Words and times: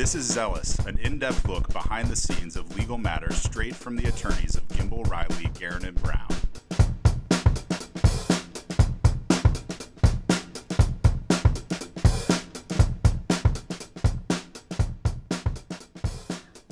This 0.00 0.14
is 0.14 0.24
Zealous, 0.24 0.78
an 0.86 0.96
in 1.00 1.18
depth 1.18 1.46
look 1.46 1.70
behind 1.74 2.08
the 2.08 2.16
scenes 2.16 2.56
of 2.56 2.74
legal 2.74 2.96
matters 2.96 3.36
straight 3.36 3.76
from 3.76 3.96
the 3.96 4.08
attorneys 4.08 4.56
of 4.56 4.66
Gimbel, 4.68 5.06
Reilly, 5.10 5.50
Guerin, 5.58 5.84
and 5.84 6.02
Brown. 6.02 6.26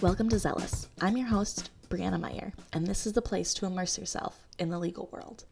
Welcome 0.01 0.31
to 0.31 0.39
Zealous. 0.39 0.89
I'm 1.03 1.19
your 1.19 1.29
host, 1.29 1.69
Brianna 1.91 2.19
Meyer, 2.19 2.55
and 2.73 2.87
this 2.87 3.07
is 3.07 3.13
the 3.13 3.21
place 3.21 3.53
to 3.53 3.67
immerse 3.67 3.99
yourself 3.99 4.47
in 4.59 4.71
the 4.71 4.79
legal 4.79 5.11
world. 5.13 5.45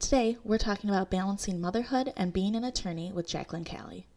Today, 0.00 0.38
we're 0.42 0.58
talking 0.58 0.90
about 0.90 1.08
balancing 1.08 1.60
motherhood 1.60 2.12
and 2.16 2.32
being 2.32 2.56
an 2.56 2.64
attorney 2.64 3.12
with 3.12 3.28
Jacqueline 3.28 3.64
Callie. 3.64 4.08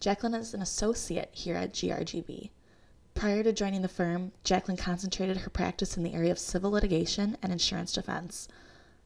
Jacqueline 0.00 0.34
is 0.34 0.54
an 0.54 0.62
associate 0.62 1.30
here 1.32 1.56
at 1.56 1.72
GRGB. 1.72 2.50
Prior 3.14 3.42
to 3.42 3.52
joining 3.52 3.82
the 3.82 3.88
firm, 3.88 4.30
Jacqueline 4.44 4.76
concentrated 4.76 5.38
her 5.38 5.50
practice 5.50 5.96
in 5.96 6.04
the 6.04 6.14
area 6.14 6.30
of 6.30 6.38
civil 6.38 6.70
litigation 6.70 7.36
and 7.42 7.50
insurance 7.50 7.92
defense. 7.92 8.46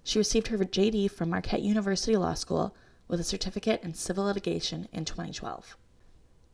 She 0.04 0.18
received 0.18 0.48
her 0.48 0.58
JD 0.58 1.10
from 1.10 1.30
Marquette 1.30 1.62
University 1.62 2.14
Law 2.14 2.34
School 2.34 2.76
with 3.08 3.20
a 3.20 3.24
certificate 3.24 3.82
in 3.82 3.94
civil 3.94 4.24
litigation 4.24 4.86
in 4.92 5.06
2012. 5.06 5.78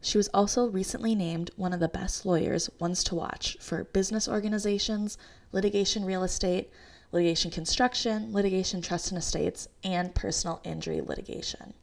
She 0.00 0.16
was 0.16 0.28
also 0.28 0.68
recently 0.68 1.16
named 1.16 1.50
one 1.56 1.72
of 1.72 1.80
the 1.80 1.88
best 1.88 2.24
lawyers 2.24 2.70
ones 2.78 3.02
to 3.04 3.16
watch 3.16 3.56
for 3.60 3.82
business 3.82 4.28
organizations, 4.28 5.18
litigation 5.50 6.04
real 6.04 6.22
estate, 6.22 6.70
litigation 7.10 7.50
construction, 7.50 8.32
litigation 8.32 8.82
trust 8.82 9.10
and 9.10 9.18
estates, 9.18 9.66
and 9.82 10.14
personal 10.14 10.60
injury 10.62 11.00
litigation. 11.00 11.74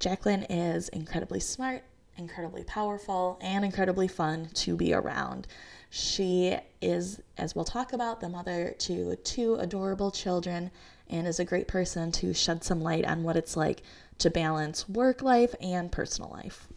Jacqueline 0.00 0.44
is 0.44 0.88
incredibly 0.88 1.40
smart, 1.40 1.84
incredibly 2.16 2.64
powerful, 2.64 3.38
and 3.42 3.66
incredibly 3.66 4.08
fun 4.08 4.48
to 4.54 4.74
be 4.74 4.94
around. 4.94 5.46
She 5.90 6.56
is, 6.80 7.20
as 7.36 7.54
we'll 7.54 7.66
talk 7.66 7.92
about, 7.92 8.20
the 8.20 8.30
mother 8.30 8.74
to 8.78 9.14
two 9.16 9.56
adorable 9.56 10.10
children 10.10 10.70
and 11.10 11.28
is 11.28 11.38
a 11.38 11.44
great 11.44 11.68
person 11.68 12.10
to 12.12 12.32
shed 12.32 12.64
some 12.64 12.80
light 12.80 13.04
on 13.04 13.24
what 13.24 13.36
it's 13.36 13.58
like 13.58 13.82
to 14.18 14.30
balance 14.30 14.88
work 14.88 15.20
life 15.20 15.54
and 15.60 15.92
personal 15.92 16.30
life. 16.30 16.68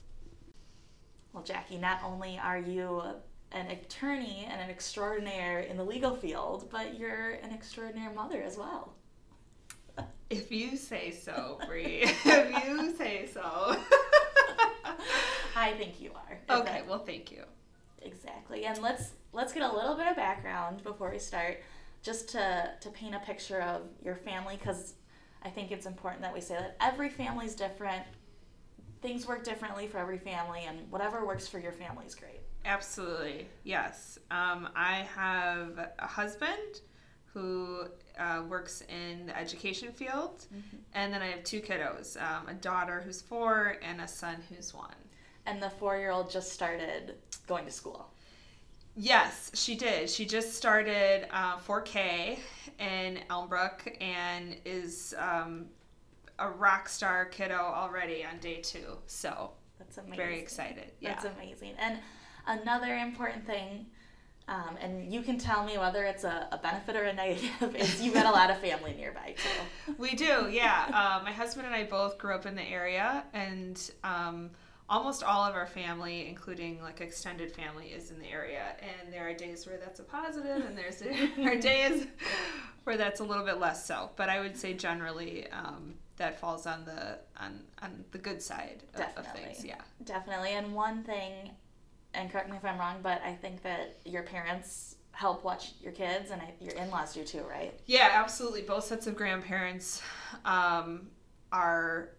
Well, 1.32 1.44
Jackie, 1.44 1.78
not 1.78 2.02
only 2.04 2.38
are 2.38 2.60
you 2.60 3.04
an 3.54 3.68
attorney 3.68 4.46
and 4.52 4.60
an 4.60 4.70
extraordinaire 4.70 5.62
in 5.62 5.78
the 5.78 5.86
legal 5.86 6.14
field, 6.14 6.68
but 6.70 7.00
you're 7.00 7.32
an 7.42 7.54
extraordinary 7.54 8.14
mother 8.14 8.42
as 8.42 8.58
well. 8.58 8.96
If 10.34 10.52
you 10.52 10.78
say 10.78 11.12
so, 11.12 11.60
Brie. 11.68 12.02
if 12.04 12.66
you 12.66 12.96
say 12.98 13.28
so. 13.32 13.42
I 15.56 15.74
think 15.74 16.02
you 16.02 16.10
are. 16.16 16.60
Okay, 16.60 16.82
well, 16.88 16.98
thank 16.98 17.32
you. 17.32 17.44
Exactly. 18.02 18.66
And 18.66 18.82
let's 18.82 19.12
let's 19.32 19.54
get 19.54 19.62
a 19.62 19.72
little 19.72 19.96
bit 19.96 20.08
of 20.08 20.16
background 20.16 20.84
before 20.84 21.12
we 21.12 21.20
start, 21.20 21.62
just 22.02 22.30
to 22.30 22.72
to 22.82 22.90
paint 22.90 23.14
a 23.14 23.20
picture 23.20 23.62
of 23.62 23.84
your 24.04 24.16
family, 24.16 24.58
because 24.58 24.96
I 25.44 25.50
think 25.50 25.72
it's 25.72 25.86
important 25.86 26.24
that 26.24 26.34
we 26.34 26.42
say 26.42 26.56
that 26.56 26.78
every 26.82 27.10
family 27.10 27.46
is 27.46 27.54
different. 27.54 28.04
Things 29.04 29.28
work 29.28 29.44
differently 29.44 29.86
for 29.86 30.00
every 30.00 30.18
family, 30.18 30.64
and 30.68 30.90
whatever 30.90 31.28
works 31.28 31.48
for 31.48 31.60
your 31.60 31.74
family 31.74 32.08
is 32.08 32.16
great. 32.16 32.42
Absolutely, 32.66 33.48
yes. 33.64 34.18
Um, 34.32 34.70
I 34.76 35.06
have 35.16 35.92
a 36.00 36.08
husband 36.08 36.82
who 37.34 37.86
uh, 38.20 38.44
works 38.48 38.84
in 38.90 39.26
the 39.26 39.38
education 39.38 39.92
field, 39.92 40.46
mm-hmm. 40.54 40.78
and 40.94 41.14
then 41.14 41.22
I 41.22 41.28
have 41.28 41.44
two 41.44 41.62
kiddos 41.62 42.22
um, 42.22 42.48
a 42.48 42.54
daughter 42.54 43.02
who's 43.04 43.22
four 43.22 43.78
and 43.82 44.02
a 44.02 44.08
son 44.08 44.38
who's 44.50 44.74
one. 44.74 44.96
And 45.46 45.62
the 45.62 45.70
four 45.70 45.98
year 45.98 46.12
old 46.12 46.30
just 46.30 46.54
started 46.54 47.16
going 47.48 47.66
to 47.66 47.72
school. 47.72 48.10
Yes, 48.96 49.52
she 49.56 49.76
did. 49.76 50.10
She 50.10 50.26
just 50.26 50.54
started 50.54 51.28
uh, 51.32 51.58
4K 51.58 52.38
in 52.80 53.20
Elmbrook 53.30 54.02
and 54.02 54.56
is 54.66 55.16
um, 55.18 55.66
a 56.38 56.50
rock 56.50 56.88
star 56.88 57.26
kiddo 57.26 57.56
already 57.56 58.24
on 58.24 58.38
day 58.40 58.62
two. 58.62 58.98
So 59.08 59.52
that's 59.80 59.98
amazing. 59.98 60.18
Very 60.18 60.40
excited. 60.40 60.92
Yeah. 61.00 61.14
That's 61.14 61.26
amazing. 61.26 61.74
And 61.80 61.98
another 62.46 62.96
important 62.96 63.48
thing 63.48 63.88
um, 64.48 64.78
and 64.82 65.12
you 65.12 65.22
can 65.22 65.38
tell 65.38 65.64
me 65.64 65.78
whether 65.78 66.04
it's 66.04 66.24
a, 66.24 66.48
a 66.52 66.58
benefit 66.58 66.96
or 66.96 67.04
a 67.04 67.14
negative. 67.14 67.76
Is 67.76 68.02
you've 68.02 68.14
got 68.14 68.26
a 68.26 68.32
lot 68.32 68.50
of 68.50 68.60
family 68.60 68.94
nearby 68.94 69.36
too. 69.38 69.96
We 69.98 70.16
do, 70.16 70.50
yeah. 70.52 70.86
Uh, 70.90 71.24
my 71.24 71.32
husband 71.32 71.66
and 71.66 71.76
I 71.76 71.86
both 71.86 72.18
grew 72.18 72.34
up 72.34 72.46
in 72.46 72.56
the 72.56 72.64
area, 72.64 73.24
and 73.34 73.80
um, 74.04 74.50
almost 74.90 75.24
all 75.24 75.46
of 75.46 75.56
our 75.56 75.68
family, 75.68 76.28
including 76.28 76.82
like 76.82 77.00
extended 77.00 77.54
family, 77.54 77.88
is 77.88 78.12
in 78.12 78.20
the 78.20 78.30
area. 78.30 78.76
And 78.82 79.14
there 79.14 79.28
are 79.30 79.34
days 79.34 79.66
where 79.66 79.78
that's 79.78 80.02
a 80.02 80.04
positive, 80.04 80.66
and 80.66 80.78
there's 80.78 81.02
are 81.46 81.56
days 81.56 82.08
where 82.84 82.98
that's 82.98 83.22
a 83.22 83.24
little 83.24 83.46
bit 83.46 83.60
less 83.60 83.86
so. 83.86 84.10
But 84.18 84.30
I 84.30 84.40
would 84.42 84.58
say 84.58 84.74
generally. 84.74 85.48
Um, 85.52 85.96
that 86.18 86.40
falls 86.40 86.68
on 86.68 86.86
the 86.86 87.18
on 87.42 87.60
on 87.82 88.06
the 88.12 88.20
good 88.20 88.40
side 88.40 88.84
of, 88.94 89.02
of 89.18 89.34
things, 89.34 89.66
yeah. 89.66 89.82
Definitely, 90.04 90.52
and 90.52 90.72
one 90.76 91.04
thing 91.04 91.50
and 92.14 92.32
correct 92.32 92.50
me 92.50 92.58
if 92.58 92.66
I'm 92.66 92.78
wrong, 92.78 92.98
but 93.02 93.22
I 93.26 93.34
think 93.34 93.64
that 93.64 93.98
your 94.06 94.24
parents 94.24 94.96
help 95.12 95.44
watch 95.44 95.74
your 95.80 95.92
kids 95.92 96.32
and 96.32 96.42
I, 96.42 96.54
your 96.60 96.74
in-laws 96.74 97.14
do 97.14 97.24
too, 97.24 97.44
right? 97.50 97.80
Yeah, 97.86 98.10
absolutely. 98.14 98.64
Both 98.64 98.86
sets 98.86 99.08
of 99.08 99.16
grandparents 99.16 100.02
um, 100.46 101.08
are 101.52 102.10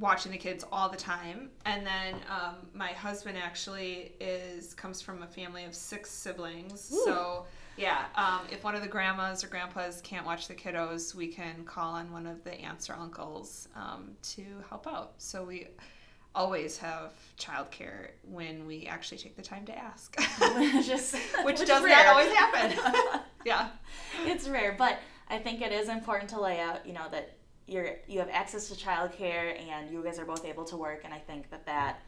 watching 0.00 0.32
the 0.32 0.38
kids 0.38 0.64
all 0.72 0.88
the 0.88 0.96
time 0.96 1.50
and 1.66 1.86
then 1.86 2.14
um, 2.30 2.66
my 2.72 2.88
husband 2.88 3.36
actually 3.36 4.12
is 4.20 4.74
comes 4.74 5.02
from 5.02 5.22
a 5.22 5.26
family 5.26 5.64
of 5.64 5.74
six 5.74 6.10
siblings 6.10 6.90
Ooh. 6.92 7.04
so 7.04 7.46
yeah 7.76 8.04
um, 8.14 8.40
if 8.50 8.64
one 8.64 8.74
of 8.74 8.80
the 8.80 8.88
grandmas 8.88 9.44
or 9.44 9.48
grandpas 9.48 10.00
can't 10.00 10.24
watch 10.24 10.48
the 10.48 10.54
kiddos 10.54 11.14
we 11.14 11.26
can 11.26 11.64
call 11.64 11.92
on 11.92 12.10
one 12.10 12.26
of 12.26 12.42
the 12.44 12.54
aunts 12.62 12.88
or 12.88 12.94
uncles 12.94 13.68
um, 13.76 14.12
to 14.22 14.42
help 14.68 14.86
out 14.86 15.12
so 15.18 15.44
we 15.44 15.68
always 16.34 16.78
have 16.78 17.12
childcare 17.38 18.10
when 18.22 18.66
we 18.66 18.86
actually 18.86 19.18
take 19.18 19.36
the 19.36 19.42
time 19.42 19.64
to 19.66 19.76
ask, 19.76 20.16
Just, 20.84 21.14
which, 21.44 21.44
which 21.44 21.58
does 21.66 21.82
not 21.82 22.06
always 22.06 22.32
happen. 22.32 23.20
yeah, 23.44 23.68
it's 24.24 24.48
rare, 24.48 24.74
but 24.78 24.98
I 25.28 25.38
think 25.38 25.60
it 25.60 25.72
is 25.72 25.88
important 25.88 26.30
to 26.30 26.40
lay 26.40 26.60
out, 26.60 26.86
you 26.86 26.92
know, 26.92 27.08
that 27.10 27.36
you're 27.66 27.96
you 28.08 28.18
have 28.18 28.28
access 28.30 28.68
to 28.68 28.74
childcare 28.74 29.56
and 29.70 29.90
you 29.90 30.02
guys 30.02 30.18
are 30.18 30.24
both 30.24 30.44
able 30.44 30.64
to 30.64 30.76
work, 30.76 31.02
and 31.04 31.14
I 31.14 31.18
think 31.18 31.50
that 31.50 31.64
that 31.66 32.00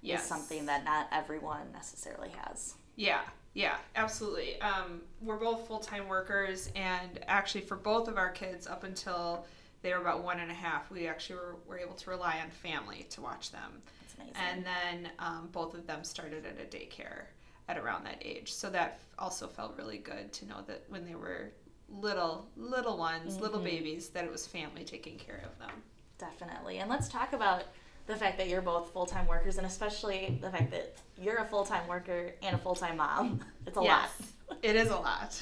yes. 0.00 0.22
is 0.22 0.28
something 0.28 0.66
that 0.66 0.84
not 0.84 1.08
everyone 1.12 1.70
necessarily 1.72 2.30
has. 2.44 2.74
Yeah, 2.96 3.20
yeah, 3.54 3.76
absolutely. 3.96 4.60
Um, 4.60 5.02
we're 5.20 5.36
both 5.36 5.66
full 5.66 5.78
time 5.78 6.08
workers, 6.08 6.70
and 6.74 7.20
actually, 7.26 7.62
for 7.62 7.76
both 7.76 8.08
of 8.08 8.16
our 8.16 8.30
kids, 8.30 8.66
up 8.66 8.84
until 8.84 9.46
they 9.82 9.92
were 9.92 10.00
about 10.00 10.22
one 10.22 10.40
and 10.40 10.50
a 10.50 10.54
half, 10.54 10.90
we 10.90 11.08
actually 11.08 11.36
were, 11.36 11.56
were 11.66 11.78
able 11.78 11.94
to 11.94 12.10
rely 12.10 12.38
on 12.42 12.50
family 12.50 13.06
to 13.10 13.20
watch 13.20 13.50
them. 13.50 13.82
That's 14.00 14.14
amazing. 14.14 14.34
And 14.50 14.64
then 14.64 15.12
um, 15.18 15.48
both 15.52 15.74
of 15.74 15.86
them 15.86 16.04
started 16.04 16.46
at 16.46 16.60
a 16.60 16.76
daycare 16.76 17.24
at 17.68 17.76
around 17.76 18.04
that 18.04 18.18
age. 18.22 18.52
So 18.52 18.70
that 18.70 19.00
also 19.18 19.46
felt 19.46 19.76
really 19.76 19.98
good 19.98 20.32
to 20.34 20.46
know 20.46 20.62
that 20.66 20.84
when 20.88 21.04
they 21.04 21.14
were 21.14 21.52
little, 21.88 22.48
little 22.56 22.96
ones, 22.96 23.34
mm-hmm. 23.34 23.42
little 23.42 23.60
babies, 23.60 24.08
that 24.10 24.24
it 24.24 24.30
was 24.30 24.46
family 24.46 24.84
taking 24.84 25.18
care 25.18 25.42
of 25.44 25.58
them. 25.58 25.82
Definitely. 26.18 26.78
And 26.78 26.88
let's 26.88 27.08
talk 27.08 27.32
about 27.32 27.64
the 28.06 28.16
fact 28.16 28.38
that 28.38 28.48
you're 28.48 28.62
both 28.62 28.92
full 28.92 29.06
time 29.06 29.26
workers 29.26 29.58
and 29.58 29.66
especially 29.66 30.38
the 30.40 30.50
fact 30.50 30.70
that 30.70 30.96
you're 31.20 31.38
a 31.38 31.44
full 31.44 31.64
time 31.64 31.86
worker 31.88 32.32
and 32.42 32.54
a 32.54 32.58
full 32.58 32.74
time 32.74 32.96
mom. 32.96 33.40
It's 33.66 33.76
a 33.76 33.82
yes, 33.82 34.10
lot. 34.48 34.58
it 34.62 34.74
is 34.74 34.90
a 34.90 34.96
lot. 34.96 35.40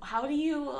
How 0.00 0.26
do 0.26 0.32
you 0.32 0.72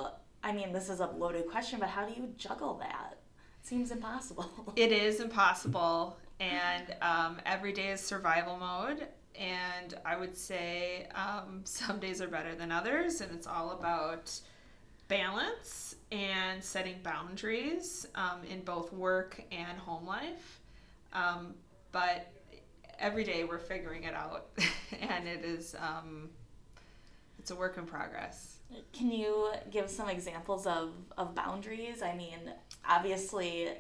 I 0.43 0.53
mean, 0.53 0.73
this 0.73 0.89
is 0.89 1.01
a 1.01 1.07
loaded 1.07 1.49
question, 1.49 1.81
but 1.81 1.89
how 1.89 2.07
do 2.07 2.13
you 2.13 2.33
juggle 2.37 2.75
that? 2.75 3.19
Seems 3.63 3.91
impossible. 3.91 4.73
It 4.77 4.93
is 4.93 5.21
impossible, 5.21 6.17
and 6.41 6.95
um, 7.03 7.39
every 7.45 7.73
day 7.73 7.89
is 7.89 8.01
survival 8.01 8.57
mode. 8.57 9.09
And 9.35 9.95
I 10.05 10.17
would 10.17 10.37
say 10.37 11.07
um, 11.15 11.61
some 11.65 12.01
days 12.01 12.21
are 12.23 12.29
better 12.29 12.55
than 12.55 12.73
others, 12.73 13.21
and 13.21 13.33
it's 13.33 13.47
all 13.47 13.73
about 13.73 14.33
balance 15.09 15.97
and 16.11 16.63
setting 16.63 16.97
boundaries 17.03 18.07
um, 18.15 18.45
in 18.49 18.61
both 18.61 18.93
work 18.93 19.43
and 19.51 19.79
home 19.79 20.07
life. 20.07 20.61
Um, 21.13 21.55
but 21.93 22.33
every 22.99 23.25
day 23.25 23.45
we're 23.45 23.59
figuring 23.59 24.05
it 24.05 24.15
out, 24.15 24.49
and 25.01 25.27
it 25.27 25.45
is 25.45 25.75
um, 25.79 26.31
it's 27.39 27.51
a 27.51 27.57
work 27.57 27.79
in 27.79 27.87
progress. 27.87 28.58
Can 28.93 29.11
you 29.11 29.51
give 29.71 29.89
some 29.89 30.09
examples 30.09 30.67
of, 30.67 30.93
of 31.17 31.35
boundaries? 31.35 32.03
I 32.03 32.15
mean, 32.15 32.53
obviously, 32.89 33.71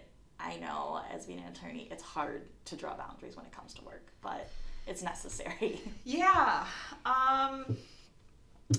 I 0.40 0.56
know 0.56 1.00
as 1.12 1.26
being 1.26 1.40
an 1.40 1.49
attorney, 1.49 1.88
it's 1.90 2.02
hard 2.02 2.43
to 2.67 2.76
draw 2.76 2.94
boundaries 2.96 3.37
when 3.37 3.44
it 3.46 3.52
comes 3.52 3.75
to 3.75 3.85
work, 3.85 4.08
but 4.23 4.49
it's 4.87 5.02
necessary. 5.02 5.81
Yeah. 6.05 6.64
Um, 7.05 7.76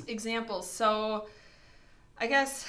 examples. 0.08 0.70
So, 0.70 1.28
I 2.18 2.28
guess 2.28 2.66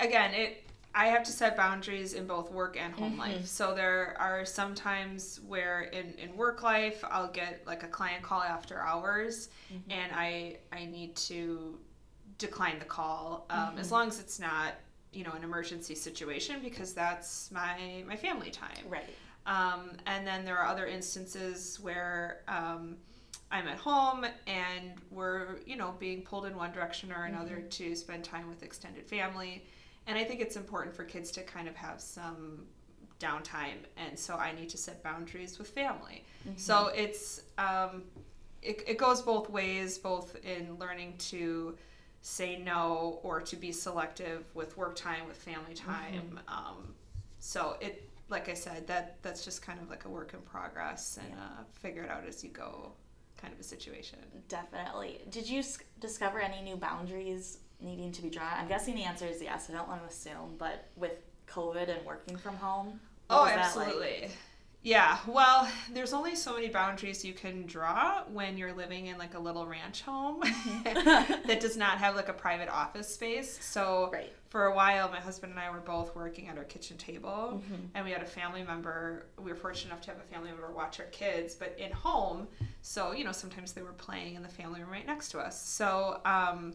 again, 0.00 0.34
it 0.34 0.64
I 0.94 1.06
have 1.06 1.22
to 1.24 1.32
set 1.32 1.56
boundaries 1.56 2.12
in 2.12 2.26
both 2.26 2.52
work 2.52 2.76
and 2.78 2.92
home 2.92 3.16
life. 3.16 3.46
So 3.46 3.74
there 3.74 4.14
are 4.18 4.44
some 4.44 4.74
times 4.74 5.40
where 5.46 5.82
in, 5.82 6.12
in 6.18 6.36
work 6.36 6.62
life 6.62 7.02
I'll 7.08 7.30
get 7.30 7.62
like 7.66 7.82
a 7.82 7.86
client 7.86 8.22
call 8.22 8.42
after 8.42 8.78
hours 8.78 9.48
and 9.88 10.12
I 10.14 10.58
I 10.70 10.84
need 10.84 11.16
to 11.16 11.78
decline 12.38 12.78
the 12.78 12.84
call 12.84 13.46
um, 13.50 13.76
as 13.78 13.92
long 13.92 14.08
as 14.08 14.18
it's 14.20 14.40
not 14.40 14.74
you 15.12 15.24
know 15.24 15.32
an 15.32 15.44
emergency 15.44 15.94
situation 15.94 16.60
because 16.62 16.94
that's 16.94 17.50
my 17.50 18.02
my 18.06 18.16
family 18.16 18.50
time. 18.50 18.84
Right. 18.88 19.08
Um, 19.44 19.92
and 20.06 20.26
then 20.26 20.44
there 20.44 20.56
are 20.56 20.66
other 20.66 20.86
instances 20.86 21.78
where 21.80 22.42
um, 22.46 22.96
I'm 23.50 23.68
at 23.68 23.76
home 23.76 24.24
and 24.46 24.92
we're, 25.10 25.58
you 25.66 25.76
know, 25.76 25.94
being 25.98 26.22
pulled 26.22 26.46
in 26.46 26.56
one 26.56 26.72
direction 26.72 27.12
or 27.12 27.24
another 27.24 27.60
to 27.60 27.94
spend 27.96 28.24
time 28.24 28.48
with 28.48 28.62
extended 28.62 29.06
family. 29.06 29.64
And 30.06 30.16
I 30.16 30.24
think 30.24 30.40
it's 30.40 30.56
important 30.56 30.94
for 30.94 31.04
kids 31.04 31.30
to 31.32 31.42
kind 31.42 31.68
of 31.68 31.76
have 31.76 32.00
some 32.00 32.66
downtime. 33.20 33.84
And 33.96 34.18
so 34.18 34.36
I 34.36 34.52
need 34.52 34.68
to 34.70 34.78
set 34.78 35.02
boundaries 35.02 35.58
with 35.58 35.68
family. 35.68 36.24
So 36.56 36.90
it's, 36.94 37.42
um, 37.58 38.04
it, 38.62 38.82
it 38.86 38.98
goes 38.98 39.22
both 39.22 39.50
ways, 39.50 39.98
both 39.98 40.36
in 40.44 40.76
learning 40.78 41.14
to 41.18 41.76
say 42.22 42.56
no 42.58 43.18
or 43.22 43.40
to 43.40 43.56
be 43.56 43.72
selective 43.72 44.44
with 44.54 44.76
work 44.76 44.96
time, 44.96 45.26
with 45.28 45.36
family 45.36 45.74
time. 45.74 46.40
Um, 46.48 46.94
so 47.38 47.76
it, 47.80 48.08
like 48.28 48.48
I 48.48 48.54
said, 48.54 48.86
that 48.86 49.16
that's 49.22 49.44
just 49.44 49.60
kind 49.60 49.80
of 49.80 49.90
like 49.90 50.04
a 50.04 50.08
work 50.08 50.32
in 50.32 50.40
progress 50.40 51.18
and 51.22 51.34
uh, 51.34 51.64
figure 51.72 52.04
it 52.04 52.10
out 52.10 52.24
as 52.26 52.42
you 52.42 52.50
go, 52.50 52.92
kind 53.36 53.52
of 53.52 53.58
a 53.60 53.64
situation. 53.64 54.20
Definitely. 54.48 55.20
Did 55.30 55.48
you 55.50 55.58
s- 55.58 55.78
discover 56.00 56.40
any 56.40 56.62
new 56.62 56.76
boundaries 56.76 57.58
needing 57.80 58.12
to 58.12 58.22
be 58.22 58.30
drawn? 58.30 58.46
I'm 58.56 58.68
guessing 58.68 58.94
the 58.94 59.02
answer 59.04 59.26
is 59.26 59.42
yes. 59.42 59.68
I 59.68 59.72
don't 59.72 59.88
want 59.88 60.02
to 60.02 60.08
assume, 60.08 60.54
but 60.58 60.86
with 60.96 61.18
COVID 61.48 61.88
and 61.94 62.06
working 62.06 62.36
from 62.36 62.56
home, 62.56 63.00
Oh, 63.28 63.46
that 63.46 63.76
like? 63.76 64.30
Yeah. 64.84 65.18
Well, 65.28 65.68
there's 65.92 66.12
only 66.12 66.34
so 66.34 66.54
many 66.54 66.68
boundaries 66.68 67.24
you 67.24 67.34
can 67.34 67.66
draw 67.66 68.24
when 68.24 68.58
you're 68.58 68.72
living 68.72 69.06
in 69.06 69.16
like 69.16 69.34
a 69.34 69.38
little 69.38 69.64
ranch 69.64 70.02
home 70.02 70.40
that 70.84 71.58
does 71.60 71.76
not 71.76 71.98
have 71.98 72.16
like 72.16 72.28
a 72.28 72.32
private 72.32 72.68
office 72.68 73.08
space. 73.14 73.58
So 73.64 74.10
Right. 74.12 74.32
for 74.48 74.66
a 74.66 74.74
while, 74.74 75.08
my 75.08 75.20
husband 75.20 75.52
and 75.52 75.60
I 75.60 75.70
were 75.70 75.78
both 75.78 76.16
working 76.16 76.48
at 76.48 76.58
our 76.58 76.64
kitchen 76.64 76.96
table, 76.96 77.62
Mm-hmm. 77.64 77.74
and 77.94 78.04
we 78.04 78.10
had 78.10 78.22
a 78.22 78.26
family 78.26 78.64
member. 78.64 79.26
We 79.38 79.50
were 79.52 79.56
fortunate 79.56 79.92
enough 79.92 80.02
to 80.06 80.10
have 80.10 80.18
a 80.18 80.24
family 80.34 80.50
member 80.50 80.72
watch 80.72 80.98
our 80.98 81.06
kids, 81.06 81.54
but 81.54 81.76
in 81.78 81.92
home. 81.92 82.48
So 82.80 83.12
you 83.12 83.22
know, 83.22 83.30
sometimes 83.32 83.72
they 83.74 83.82
were 83.82 83.92
playing 83.92 84.34
in 84.34 84.42
the 84.42 84.48
family 84.48 84.80
room 84.80 84.90
right 84.90 85.06
next 85.06 85.28
to 85.30 85.38
us. 85.38 85.60
So. 85.64 86.20
Um, 86.24 86.74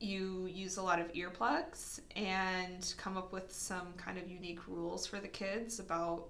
you 0.00 0.46
use 0.46 0.76
a 0.76 0.82
lot 0.82 1.00
of 1.00 1.12
earplugs 1.12 1.98
and 2.14 2.94
come 2.98 3.16
up 3.16 3.32
with 3.32 3.52
some 3.52 3.92
kind 3.96 4.16
of 4.16 4.30
unique 4.30 4.60
rules 4.68 5.08
for 5.08 5.18
the 5.18 5.26
kids 5.26 5.80
about 5.80 6.28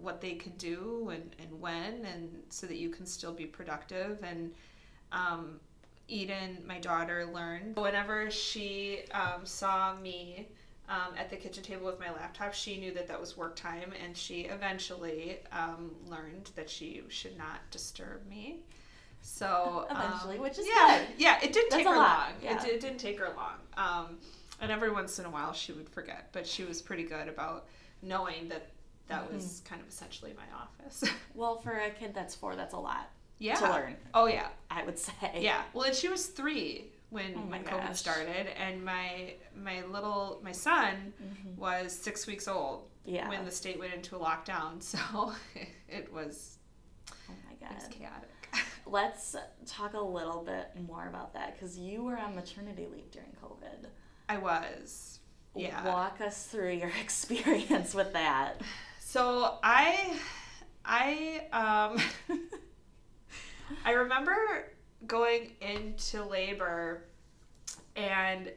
what 0.00 0.20
they 0.20 0.34
can 0.34 0.52
do 0.52 1.10
and, 1.12 1.34
and 1.40 1.60
when 1.60 2.04
and 2.04 2.30
so 2.48 2.66
that 2.66 2.76
you 2.76 2.90
can 2.90 3.06
still 3.06 3.32
be 3.32 3.46
productive 3.46 4.22
and 4.22 4.52
um, 5.12 5.60
eden 6.08 6.58
my 6.66 6.78
daughter 6.78 7.24
learned 7.32 7.76
whenever 7.76 8.30
she 8.30 9.00
um, 9.12 9.44
saw 9.44 9.94
me 9.96 10.48
um, 10.88 11.14
at 11.18 11.30
the 11.30 11.36
kitchen 11.36 11.62
table 11.62 11.86
with 11.86 11.98
my 11.98 12.12
laptop 12.12 12.52
she 12.52 12.76
knew 12.78 12.92
that 12.92 13.08
that 13.08 13.18
was 13.18 13.36
work 13.36 13.56
time 13.56 13.92
and 14.04 14.16
she 14.16 14.42
eventually 14.42 15.38
um, 15.52 15.90
learned 16.08 16.50
that 16.56 16.68
she 16.68 17.02
should 17.08 17.36
not 17.38 17.58
disturb 17.70 18.26
me 18.28 18.58
so 19.26 19.86
um, 19.88 19.96
Eventually, 19.96 20.38
which 20.38 20.58
is 20.58 20.66
yeah, 20.66 20.98
good. 20.98 21.08
yeah. 21.16 21.38
It 21.42 21.54
didn't 21.54 21.70
That's 21.70 21.76
take 21.82 21.88
her 21.88 21.96
long. 21.96 22.32
yeah. 22.42 22.62
It, 22.62 22.74
it 22.74 22.80
didn't 22.82 22.98
take 22.98 23.18
her 23.18 23.32
long. 23.34 23.54
Um, 23.78 24.18
and 24.60 24.70
every 24.70 24.90
once 24.92 25.18
in 25.18 25.24
a 25.24 25.30
while 25.30 25.54
she 25.54 25.72
would 25.72 25.88
forget, 25.88 26.28
but 26.32 26.46
she 26.46 26.62
was 26.62 26.82
pretty 26.82 27.04
good 27.04 27.26
about 27.26 27.64
knowing 28.02 28.48
that 28.50 28.68
that 29.08 29.32
was 29.32 29.44
Mm-hmm. 29.44 29.68
kind 29.68 29.82
of 29.82 29.88
essentially 29.88 30.32
my 30.36 30.58
office. 30.58 31.04
Well, 31.34 31.56
for 31.58 31.72
a 31.72 31.90
kid 31.90 32.14
that's 32.14 32.34
four, 32.34 32.54
that's 32.56 32.74
a 32.74 32.78
lot 32.78 33.10
yeah. 33.38 33.54
to 33.56 33.68
learn. 33.70 33.96
Oh 34.14 34.26
yeah, 34.26 34.48
I 34.70 34.84
would 34.84 34.98
say. 34.98 35.12
yeah. 35.38 35.62
Well, 35.72 35.84
and 35.84 35.94
she 35.94 36.08
was 36.08 36.26
three 36.26 36.92
when 37.10 37.34
Oh 37.36 37.40
my 37.40 37.58
when 37.58 37.64
COVID 37.64 37.88
gosh. 37.88 37.98
started, 37.98 38.46
and 38.56 38.84
my 38.84 39.34
my 39.56 39.82
little 39.86 40.40
my 40.44 40.52
son 40.52 41.12
was 41.56 41.92
six 41.92 42.26
weeks 42.26 42.46
old 42.48 42.82
Mm-hmm. 43.06 43.14
Yeah. 43.16 43.28
when 43.28 43.44
the 43.44 43.50
state 43.50 43.78
went 43.78 43.92
into 43.92 44.16
a 44.16 44.18
lockdown. 44.18 44.80
So 44.82 45.32
it 45.88 46.10
was 46.12 46.58
Oh 47.10 47.32
my 47.48 47.54
god. 47.60 47.72
it 47.76 47.82
was 47.82 47.88
chaotic. 47.88 48.30
Let's 48.86 49.34
talk 49.66 49.94
a 49.94 50.00
little 50.00 50.42
bit 50.42 50.68
more 50.88 51.08
about 51.08 51.34
that 51.34 51.54
because 51.54 51.76
you 51.76 52.02
were 52.04 52.16
on 52.16 52.34
maternity 52.36 52.86
leave 52.90 53.10
during 53.10 53.30
COVID. 53.42 53.88
I 54.28 54.38
was. 54.38 55.18
Yeah. 55.56 55.84
Walk 55.86 56.20
us 56.20 56.46
through 56.46 56.72
your 56.72 56.92
experience 57.02 57.92
with 57.94 58.12
that. 58.14 58.60
So 59.14 59.58
I, 59.62 60.10
I, 60.84 61.46
um, 61.52 62.02
I 63.84 63.92
remember 63.92 64.72
going 65.06 65.52
into 65.60 66.24
labor 66.24 67.04
and 67.94 68.50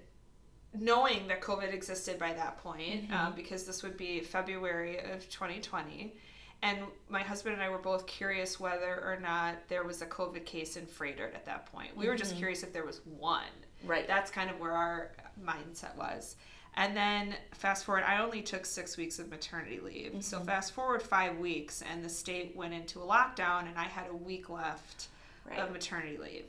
knowing 0.74 1.28
that 1.28 1.42
COVID 1.42 1.72
existed 1.72 2.18
by 2.18 2.34
that 2.34 2.58
point, 2.58 3.14
um, 3.14 3.34
because 3.36 3.66
this 3.66 3.84
would 3.84 3.98
be 3.98 4.20
February 4.20 4.98
of 4.98 5.30
2020. 5.30 6.16
And 6.64 6.80
my 7.08 7.22
husband 7.22 7.54
and 7.54 7.62
I 7.62 7.70
were 7.70 7.78
both 7.78 8.08
curious 8.08 8.60
whether 8.60 8.96
or 9.06 9.20
not 9.22 9.58
there 9.68 9.84
was 9.84 10.02
a 10.02 10.08
COVID 10.08 10.44
case 10.44 10.76
in 10.76 10.88
Froedtert 10.88 11.36
at 11.36 11.46
that 11.46 11.68
point. 11.68 11.96
We 11.96 12.08
were 12.08 12.16
just 12.16 12.36
curious 12.36 12.64
if 12.64 12.74
there 12.74 12.84
was 12.84 13.02
one. 13.06 13.44
Right. 13.86 14.08
That's 14.08 14.32
kind 14.32 14.50
of 14.50 14.60
where 14.60 14.72
our 14.72 15.12
mindset 15.40 15.96
was. 15.96 16.36
And 16.76 16.96
then 16.96 17.36
fast 17.54 17.86
forward, 17.86 18.04
I 18.08 18.22
only 18.22 18.42
took 18.42 18.66
six 18.66 18.98
weeks 18.98 19.18
of 19.18 19.30
maternity 19.30 19.80
leave. 19.84 20.24
So 20.24 20.40
fast 20.40 20.74
forward 20.74 21.02
five 21.02 21.38
weeks, 21.38 21.82
and 21.92 22.04
the 22.04 22.10
state 22.10 22.56
went 22.56 22.74
into 22.74 23.00
a 23.00 23.04
lockdown, 23.06 23.68
and 23.68 23.78
I 23.78 23.86
had 23.86 24.08
a 24.10 24.16
week 24.16 24.50
left 24.50 25.08
Right. 25.50 25.60
of 25.60 25.72
maternity 25.72 26.18
leave. 26.18 26.46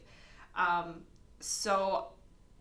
Um, 0.56 1.03
so 1.41 2.09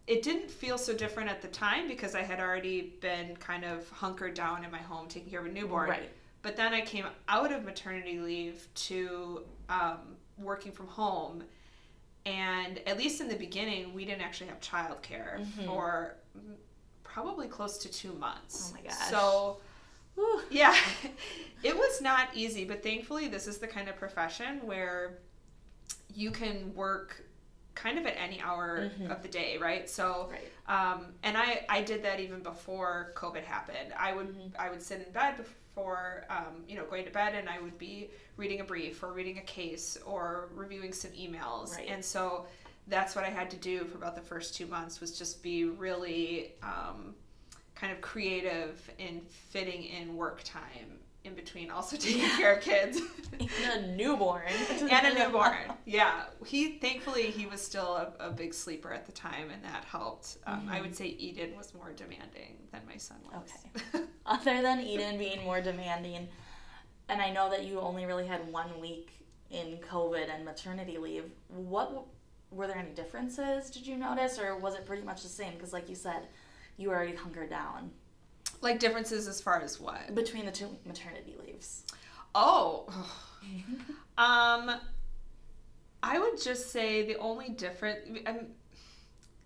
it 0.05 0.21
didn't 0.21 0.49
feel 0.51 0.77
so 0.77 0.93
different 0.93 1.29
at 1.29 1.41
the 1.41 1.47
time 1.47 1.87
because 1.87 2.15
I 2.15 2.21
had 2.21 2.39
already 2.39 2.93
been 3.01 3.35
kind 3.37 3.65
of 3.65 3.89
hunkered 3.89 4.35
down 4.35 4.63
in 4.63 4.71
my 4.71 4.77
home 4.77 5.07
taking 5.07 5.29
care 5.31 5.39
of 5.41 5.47
a 5.47 5.49
newborn. 5.49 5.89
Right. 5.89 6.09
But 6.43 6.55
then 6.55 6.73
I 6.73 6.81
came 6.81 7.05
out 7.27 7.51
of 7.51 7.65
maternity 7.65 8.19
leave 8.19 8.67
to 8.75 9.41
um, 9.67 10.15
working 10.37 10.71
from 10.71 10.87
home. 10.87 11.43
And 12.25 12.79
at 12.85 12.97
least 12.97 13.19
in 13.19 13.27
the 13.29 13.35
beginning, 13.35 13.93
we 13.93 14.05
didn't 14.05 14.21
actually 14.21 14.47
have 14.47 14.59
childcare 14.59 15.45
for 15.65 16.15
mm, 16.37 16.53
probably 17.21 17.47
close 17.47 17.77
to 17.79 17.89
two 17.89 18.13
months. 18.13 18.71
Oh 18.71 18.75
my 18.75 18.81
gosh. 18.87 19.09
So, 19.09 19.57
Whew. 20.15 20.41
yeah, 20.51 20.75
it 21.63 21.75
was 21.75 21.99
not 22.01 22.29
easy, 22.35 22.63
but 22.63 22.83
thankfully, 22.83 23.27
this 23.27 23.47
is 23.47 23.57
the 23.57 23.67
kind 23.67 23.89
of 23.89 23.95
profession 23.95 24.59
where 24.65 25.17
you 26.13 26.29
can 26.29 26.73
work 26.75 27.23
kind 27.73 27.97
of 27.99 28.05
at 28.05 28.15
any 28.19 28.39
hour 28.41 28.91
of 29.09 29.21
the 29.21 29.27
day, 29.27 29.57
right? 29.57 29.89
So, 29.89 30.29
Right. 30.31 30.91
um, 30.93 31.07
and 31.23 31.35
I 31.37 31.65
I 31.69 31.81
did 31.81 32.03
that 32.03 32.19
even 32.19 32.41
before 32.41 33.13
COVID 33.15 33.43
happened. 33.43 33.93
I 33.97 34.13
would 34.13 34.35
I 34.59 34.69
would 34.69 34.81
sit 34.81 35.05
in 35.05 35.11
bed 35.11 35.37
before 35.37 36.25
um, 36.29 36.63
you 36.67 36.75
know 36.75 36.85
going 36.85 37.05
to 37.05 37.11
bed, 37.11 37.33
and 37.35 37.49
I 37.49 37.59
would 37.59 37.77
be 37.79 38.09
reading 38.35 38.61
a 38.61 38.63
brief 38.63 39.01
or 39.03 39.11
reading 39.11 39.37
a 39.39 39.41
case 39.41 39.97
or 40.05 40.49
reviewing 40.53 40.93
some 40.93 41.11
emails, 41.11 41.75
Right. 41.75 41.87
and 41.89 42.03
so 42.05 42.45
that's 42.87 43.15
what 43.15 43.25
I 43.25 43.29
had 43.29 43.49
to 43.51 43.57
do 43.57 43.85
for 43.85 43.97
about 43.97 44.15
the 44.15 44.21
first 44.21 44.55
two 44.55 44.65
months 44.65 45.01
was 45.01 45.17
just 45.17 45.43
be 45.43 45.65
really 45.65 46.53
um, 46.63 47.15
kind 47.75 47.91
of 47.91 48.01
creative 48.01 48.89
in 48.97 49.21
fitting 49.49 49.83
in 49.83 50.15
work 50.15 50.41
time 50.43 50.99
in 51.27 51.35
between 51.35 51.69
also 51.69 51.97
taking 51.97 52.29
care 52.37 52.55
of 52.55 52.61
kids 52.61 53.01
And 53.39 53.83
a 53.83 53.95
newborn. 53.95 54.43
and 54.69 55.07
a 55.07 55.13
newborn. 55.13 55.73
Yeah, 55.85 56.23
he 56.45 56.77
thankfully 56.79 57.23
he 57.23 57.45
was 57.45 57.61
still 57.61 57.95
a, 57.95 58.27
a 58.27 58.31
big 58.31 58.53
sleeper 58.53 58.91
at 58.91 59.05
the 59.05 59.11
time, 59.11 59.49
and 59.51 59.63
that 59.63 59.83
helped. 59.85 60.37
Um, 60.47 60.67
I 60.71 60.81
would 60.81 60.95
say 60.95 61.07
Eden 61.07 61.55
was 61.57 61.73
more 61.73 61.91
demanding 61.95 62.57
than 62.71 62.81
my 62.87 62.97
son 62.97 63.17
was. 63.25 63.49
Okay. 63.93 64.05
Other 64.25 64.61
than 64.61 64.81
Eden 64.81 65.17
being 65.17 65.43
more 65.43 65.61
demanding, 65.61 66.27
and 67.09 67.21
I 67.21 67.31
know 67.31 67.49
that 67.49 67.65
you 67.65 67.79
only 67.79 68.05
really 68.05 68.25
had 68.25 68.51
one 68.51 68.79
week 68.79 69.11
in 69.49 69.77
COVID 69.77 70.29
and 70.33 70.43
maternity 70.43 70.97
leave, 70.97 71.25
what 71.47 72.05
were 72.51 72.67
there 72.67 72.77
any 72.77 72.91
differences 72.91 73.69
did 73.69 73.85
you 73.85 73.97
notice, 73.97 74.39
or 74.39 74.57
was 74.57 74.75
it 74.75 74.85
pretty 74.85 75.03
much 75.03 75.23
the 75.23 75.29
same? 75.29 75.53
Because, 75.53 75.73
like 75.73 75.89
you 75.89 75.95
said, 75.95 76.27
you 76.77 76.89
already 76.89 77.15
hunkered 77.15 77.49
down 77.49 77.91
like 78.61 78.79
differences 78.79 79.27
as 79.27 79.39
far 79.41 79.61
as 79.61 79.79
what? 79.79 80.15
between 80.15 80.45
the 80.45 80.51
two 80.51 80.67
maternity 80.85 81.35
leaves. 81.45 81.83
Oh, 82.33 82.85
um, 84.17 84.71
I 86.03 86.19
would 86.19 86.41
just 86.41 86.71
say 86.71 87.05
the 87.05 87.17
only 87.17 87.49
different, 87.49 88.25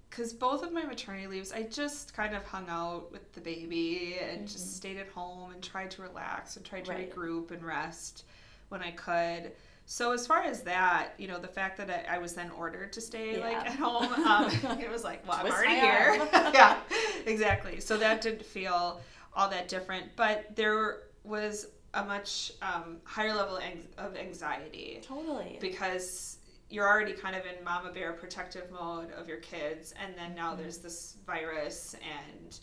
because 0.10 0.34
both 0.34 0.64
of 0.64 0.72
my 0.72 0.84
maternity 0.84 1.28
leaves, 1.28 1.52
I 1.52 1.64
just 1.64 2.14
kind 2.14 2.36
of 2.36 2.44
hung 2.46 2.66
out 2.70 3.12
with 3.12 3.32
the 3.34 3.42
baby 3.42 4.18
and 4.22 4.48
just 4.48 4.76
stayed 4.76 4.98
at 4.98 5.08
home 5.10 5.52
and 5.52 5.62
tried 5.64 5.92
to 5.92 6.02
relax 6.02 6.58
and 6.58 6.66
tried 6.66 6.86
to 6.86 6.92
Right. 6.92 7.14
regroup 7.14 7.52
and 7.52 7.64
rest 7.64 8.26
when 8.70 8.82
I 8.82 8.92
could. 8.92 9.54
So 9.92 10.14
as 10.14 10.26
far 10.26 10.42
as 10.42 10.62
that, 10.62 11.10
you 11.18 11.28
know, 11.28 11.38
the 11.38 11.50
fact 11.50 11.76
that 11.76 11.90
I, 11.90 12.16
I 12.16 12.18
was 12.18 12.34
then 12.34 12.50
ordered 12.52 12.94
to 12.94 13.02
stay 13.02 13.38
Yeah. 13.38 13.44
like 13.46 13.58
at 13.58 13.76
home, 13.76 14.14
um, 14.26 14.46
it 14.80 14.90
was 14.90 15.04
like, 15.04 15.28
well, 15.28 15.38
I'm 15.38 15.52
already 15.52 15.76
here. 15.76 16.16
yeah, 16.34 16.78
exactly. 17.26 17.82
So 17.82 17.98
that 17.98 18.22
didn't 18.22 18.46
feel 18.46 19.02
all 19.34 19.50
that 19.50 19.68
different, 19.68 20.06
but 20.16 20.56
there 20.56 21.00
was 21.26 21.68
a 21.94 22.06
much 22.06 22.54
um, 22.62 23.00
higher 23.04 23.34
level 23.34 23.60
of 23.98 24.16
anxiety 24.16 25.02
Totally. 25.02 25.58
because 25.60 26.38
you're 26.70 26.88
already 26.88 27.12
kind 27.12 27.36
of 27.36 27.46
in 27.46 27.62
mama 27.62 27.92
bear 27.92 28.14
protective 28.14 28.72
mode 28.72 29.12
of 29.12 29.28
your 29.28 29.40
kids 29.40 29.94
and 30.02 30.14
then 30.16 30.34
now 30.34 30.56
there's 30.56 30.78
this 30.78 31.18
virus 31.28 31.96
and 31.96 32.62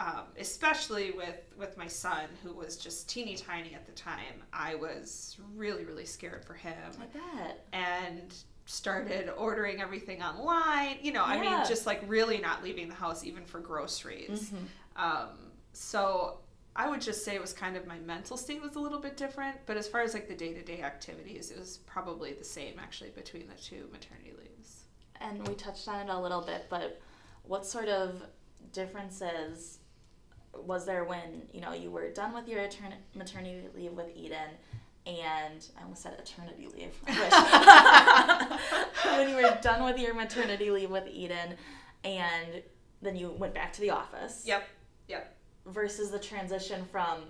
um, 0.00 0.24
especially 0.38 1.12
with 1.12 1.36
with 1.58 1.76
my 1.76 1.86
son 1.86 2.24
who 2.42 2.52
was 2.54 2.76
just 2.76 3.08
teeny 3.08 3.36
tiny 3.36 3.74
at 3.74 3.84
the 3.86 3.92
time 3.92 4.42
i 4.52 4.74
was 4.74 5.36
really 5.54 5.84
really 5.84 6.06
scared 6.06 6.44
for 6.44 6.54
him 6.54 6.90
I 7.00 7.06
bet. 7.38 7.66
and 7.72 8.34
started 8.66 9.30
ordering 9.36 9.80
everything 9.80 10.22
online 10.22 10.96
you 11.02 11.12
know 11.12 11.22
i 11.24 11.38
mean 11.40 11.52
just 11.68 11.86
like 11.86 12.02
really 12.06 12.38
not 12.38 12.62
leaving 12.64 12.88
the 12.88 12.94
house 12.94 13.24
even 13.24 13.44
for 13.44 13.60
groceries 13.60 14.50
Mhm. 14.50 15.02
um, 15.02 15.28
so 15.72 16.38
I 16.76 16.88
would 16.88 17.00
just 17.00 17.24
say 17.24 17.34
it 17.34 17.40
was 17.40 17.52
kind 17.52 17.76
of 17.76 17.84
my 17.86 17.98
mental 17.98 18.36
state 18.36 18.62
was 18.62 18.76
a 18.76 18.78
little 18.78 19.00
bit 19.00 19.16
different, 19.16 19.56
but 19.66 19.76
as 19.76 19.88
far 19.88 20.02
as 20.02 20.14
like 20.14 20.28
the 20.28 20.36
day 20.36 20.54
to 20.54 20.62
day 20.62 20.82
activities, 20.82 21.50
it 21.50 21.58
was 21.58 21.78
probably 21.78 22.32
the 22.32 22.44
same 22.44 22.78
actually 22.78 23.10
between 23.10 23.48
the 23.48 23.60
two 23.60 23.88
maternity 23.92 24.32
leaves. 24.38 24.84
And 25.20 25.46
we 25.48 25.54
touched 25.54 25.88
on 25.88 26.08
it 26.08 26.12
a 26.12 26.18
little 26.18 26.40
bit, 26.40 26.66
but 26.70 27.00
what 27.42 27.66
sort 27.66 27.88
of 27.88 28.22
differences 28.72 29.79
was 30.54 30.84
there 30.86 31.04
when 31.04 31.42
you 31.52 31.60
know 31.60 31.72
you 31.72 31.90
were 31.90 32.10
done 32.10 32.34
with 32.34 32.48
your 32.48 32.60
etern- 32.60 32.94
maternity 33.14 33.62
leave 33.74 33.92
with 33.92 34.08
Eden, 34.16 34.50
and 35.06 35.66
I 35.78 35.82
almost 35.82 36.02
said 36.02 36.14
eternity 36.18 36.68
leave. 36.74 36.94
When 39.04 39.28
you 39.28 39.36
were 39.36 39.58
done 39.62 39.84
with 39.84 39.98
your 39.98 40.14
maternity 40.14 40.70
leave 40.70 40.90
with 40.90 41.06
Eden, 41.08 41.56
and 42.04 42.62
then 43.02 43.16
you 43.16 43.30
went 43.32 43.54
back 43.54 43.72
to 43.74 43.80
the 43.80 43.90
office. 43.90 44.44
Yep, 44.46 44.68
yep. 45.08 45.36
Versus 45.66 46.10
the 46.10 46.18
transition 46.18 46.84
from 46.90 47.24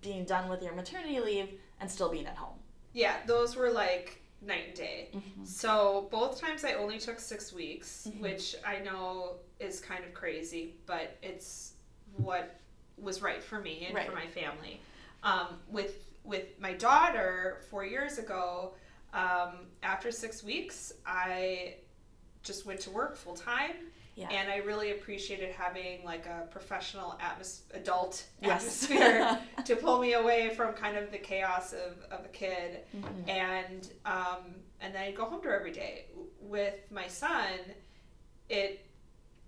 being 0.00 0.24
done 0.24 0.48
with 0.48 0.62
your 0.62 0.74
maternity 0.74 1.20
leave 1.20 1.48
and 1.80 1.90
still 1.90 2.08
being 2.10 2.26
at 2.26 2.36
home. 2.36 2.58
Yeah, 2.92 3.14
those 3.26 3.56
were 3.56 3.70
like 3.70 4.20
night 4.42 4.64
and 4.68 4.74
day. 4.76 5.08
Mm-hmm. 5.14 5.44
So 5.44 6.08
both 6.10 6.40
times 6.40 6.64
I 6.64 6.74
only 6.74 6.98
took 6.98 7.18
six 7.20 7.52
weeks, 7.52 8.06
Mhm. 8.10 8.20
which 8.20 8.54
I 8.66 8.78
know 8.80 9.36
is 9.60 9.80
kind 9.80 10.04
of 10.04 10.14
crazy, 10.14 10.76
but 10.86 11.16
it's 11.22 11.74
what 12.18 12.58
was 12.96 13.22
right 13.22 13.42
for 13.42 13.58
me 13.60 13.86
and 13.88 14.06
for 14.06 14.12
my 14.14 14.26
family. 14.26 14.80
Um, 15.22 15.48
with 15.70 16.06
with 16.24 16.58
my 16.60 16.74
daughter 16.74 17.58
four 17.70 17.84
years 17.84 18.18
ago, 18.18 18.74
um, 19.14 19.66
after 19.82 20.10
six 20.10 20.42
weeks, 20.44 20.92
I 21.06 21.76
just 22.42 22.66
went 22.66 22.80
to 22.80 22.90
work 22.90 23.16
full 23.16 23.34
time. 23.34 23.72
Yeah. 24.14 24.28
And 24.30 24.50
I 24.50 24.56
really 24.56 24.90
appreciated 24.90 25.54
having 25.54 26.04
like 26.04 26.26
a 26.26 26.46
professional 26.50 27.16
atmos- 27.22 27.60
adult 27.72 28.24
Yes. 28.42 28.82
atmosphere 28.90 29.38
to 29.64 29.76
pull 29.76 30.00
me 30.00 30.14
away 30.14 30.50
from 30.56 30.72
kind 30.74 30.96
of 30.96 31.12
the 31.12 31.18
chaos 31.18 31.72
of, 31.72 31.98
of 32.10 32.24
a 32.24 32.28
kid 32.28 32.80
Mhm. 32.96 33.28
and 33.28 33.88
um, 34.04 34.56
and 34.80 34.92
then 34.94 35.02
I'd 35.04 35.14
go 35.16 35.24
home 35.24 35.40
to 35.42 35.48
her 35.48 35.58
every 35.58 35.70
day. 35.72 36.06
With 36.40 36.74
my 36.90 37.06
son, 37.06 37.48
it 38.48 38.84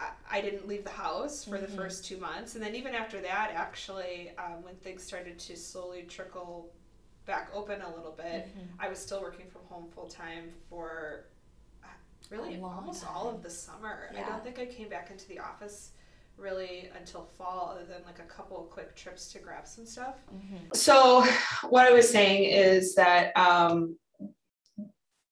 I, 0.01 0.39
I 0.39 0.41
didn't 0.41 0.67
leave 0.67 0.85
the 0.85 0.91
house 0.91 1.45
for 1.45 1.59
the 1.59 1.67
Mhm. 1.67 1.77
first 1.77 2.05
two 2.05 2.17
months, 2.17 2.55
and 2.55 2.65
then 2.65 2.75
even 2.75 2.95
after 2.95 3.21
that, 3.21 3.51
actually, 3.55 4.33
um, 4.39 4.63
when 4.63 4.77
things 4.77 5.03
started 5.03 5.39
to 5.39 5.57
slowly 5.57 6.05
trickle 6.05 6.73
back 7.27 7.51
open 7.55 7.83
a 7.83 7.95
little 7.95 8.13
bit, 8.13 8.47
Mhm. 8.47 8.69
I 8.79 8.89
was 8.89 8.99
still 8.99 9.21
working 9.21 9.49
from 9.51 9.65
home 9.67 9.91
full 9.91 10.09
time 10.09 10.53
for 10.69 11.27
uh, 11.85 11.89
really 12.31 12.57
A 12.57 12.61
long 12.61 12.77
almost 12.79 13.07
all 13.07 13.29
of 13.29 13.43
the 13.43 13.51
summer. 13.51 14.11
I 14.17 14.23
don't 14.23 14.43
think 14.43 14.59
I 14.59 14.67
came 14.67 14.89
back 14.89 15.11
into 15.11 15.29
the 15.29 15.39
office 15.39 15.93
really 16.37 16.91
until 16.97 17.25
fall, 17.25 17.69
other 17.71 17.85
than 17.85 18.03
like 18.05 18.19
a 18.19 18.25
couple 18.25 18.59
of 18.59 18.71
quick 18.71 18.97
trips 18.97 19.31
to 19.33 19.39
grab 19.39 19.67
some 19.67 19.85
stuff. 19.85 20.17
Mhm. 20.35 20.75
So, 20.75 21.23
what 21.69 21.87
I 21.87 21.93
was 21.93 22.11
saying 22.11 22.45
is 22.45 22.95
that 22.95 23.37
um, 23.37 23.99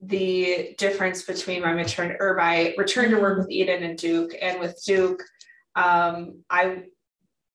the 0.00 0.74
difference 0.78 1.22
between 1.22 1.62
my 1.62 1.72
return 1.72 2.16
or 2.20 2.34
my 2.36 2.74
return 2.78 3.10
to 3.10 3.20
work 3.20 3.38
with 3.38 3.50
Eden 3.50 3.82
and 3.82 3.98
Duke, 3.98 4.32
and 4.40 4.60
with 4.60 4.80
Duke, 4.86 5.22
um, 5.74 6.42
I 6.48 6.84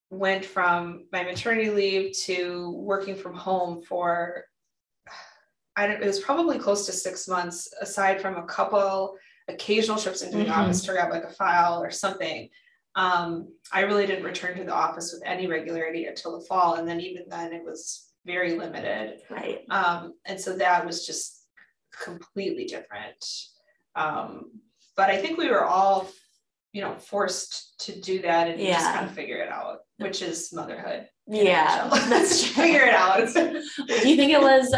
went 0.09 0.45
from 0.45 1.05
my 1.11 1.23
maternity 1.23 1.69
leave 1.69 2.15
to 2.25 2.71
working 2.71 3.15
from 3.15 3.33
home 3.35 3.81
for 3.81 4.45
I 5.75 5.87
don't. 5.87 6.03
It 6.03 6.05
was 6.05 6.19
probably 6.19 6.59
close 6.59 6.85
to 6.85 6.91
six 6.91 7.27
months, 7.27 7.73
aside 7.81 8.21
from 8.21 8.35
a 8.35 8.45
couple 8.45 9.17
occasional 9.47 9.97
trips 9.97 10.21
into 10.21 10.37
the 10.37 10.45
Mhm. 10.45 10.55
office 10.55 10.81
to 10.83 10.91
grab 10.91 11.09
like 11.11 11.23
a 11.23 11.29
file 11.31 11.81
or 11.81 11.89
something. 11.89 12.49
Um, 12.95 13.51
I 13.71 13.81
really 13.81 14.05
didn't 14.05 14.23
return 14.23 14.55
to 14.57 14.63
the 14.63 14.71
office 14.71 15.11
with 15.11 15.23
any 15.25 15.47
regularity 15.47 16.05
until 16.05 16.39
the 16.39 16.45
fall, 16.45 16.75
and 16.75 16.87
then 16.87 16.99
even 17.01 17.27
then 17.27 17.53
it 17.53 17.63
was 17.63 18.11
very 18.23 18.53
limited. 18.53 19.21
Right. 19.31 19.65
Um, 19.71 20.13
and 20.25 20.39
so 20.39 20.55
that 20.57 20.85
was 20.85 21.07
just 21.07 21.42
completely 22.01 22.65
different. 22.65 23.23
Um, 23.95 24.51
but 24.95 25.09
I 25.09 25.17
think 25.17 25.37
we 25.37 25.49
were 25.49 25.65
all, 25.65 26.09
you 26.71 26.81
know, 26.81 26.95
forced 26.95 27.79
to 27.85 27.99
do 27.99 28.21
that 28.21 28.47
and 28.47 28.59
just 28.59 28.93
kind 28.93 29.05
of 29.05 29.11
figure 29.11 29.37
it 29.37 29.49
out, 29.49 29.79
which 29.97 30.21
is 30.21 30.51
motherhood. 30.53 31.07
Yeah, 31.27 31.89
true. 31.89 32.27
figure 32.27 32.85
it 32.85 32.93
out. 32.93 33.33
do 33.33 34.09
you 34.09 34.15
think 34.15 34.31
it 34.31 34.41
was 34.41 34.75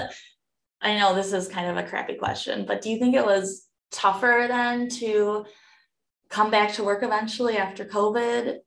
i 0.82 0.98
know 0.98 1.16
this 1.16 1.34
is 1.34 1.48
kind 1.48 1.68
of 1.68 1.78
a 1.78 1.88
crappy 1.88 2.16
question 2.16 2.66
but 2.66 2.82
do 2.82 2.90
you 2.90 3.00
think 3.00 3.16
it 3.16 3.26
was 3.26 3.68
tougher 3.92 4.46
then 4.48 4.88
to 4.90 5.46
come 6.30 6.52
back 6.52 6.74
to 6.74 6.84
work 6.84 7.02
eventually 7.02 7.58
after 7.58 7.86
covid 7.86 8.58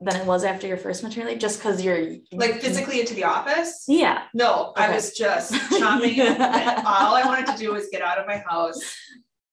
than 0.00 0.16
it 0.16 0.26
was 0.26 0.44
after 0.44 0.66
your 0.66 0.76
first 0.78 1.02
maternity 1.02 1.32
leave 1.34 1.40
just 1.40 1.58
because 1.58 1.82
you're 1.84 2.16
like 2.32 2.60
physically 2.60 3.00
into 3.00 3.14
the 3.14 3.24
office. 3.24 3.84
yeah 3.86 4.22
No, 4.34 4.72
I 4.76 4.94
was 4.94 5.12
just 5.12 5.52
chomping 5.78 6.16
bit. 6.16 6.38
All 6.40 7.14
I 7.14 7.22
wanted 7.24 7.46
to 7.48 7.56
do 7.56 7.72
was 7.72 7.88
get 7.92 8.00
out 8.02 8.18
of 8.18 8.26
my 8.26 8.38
house. 8.48 8.80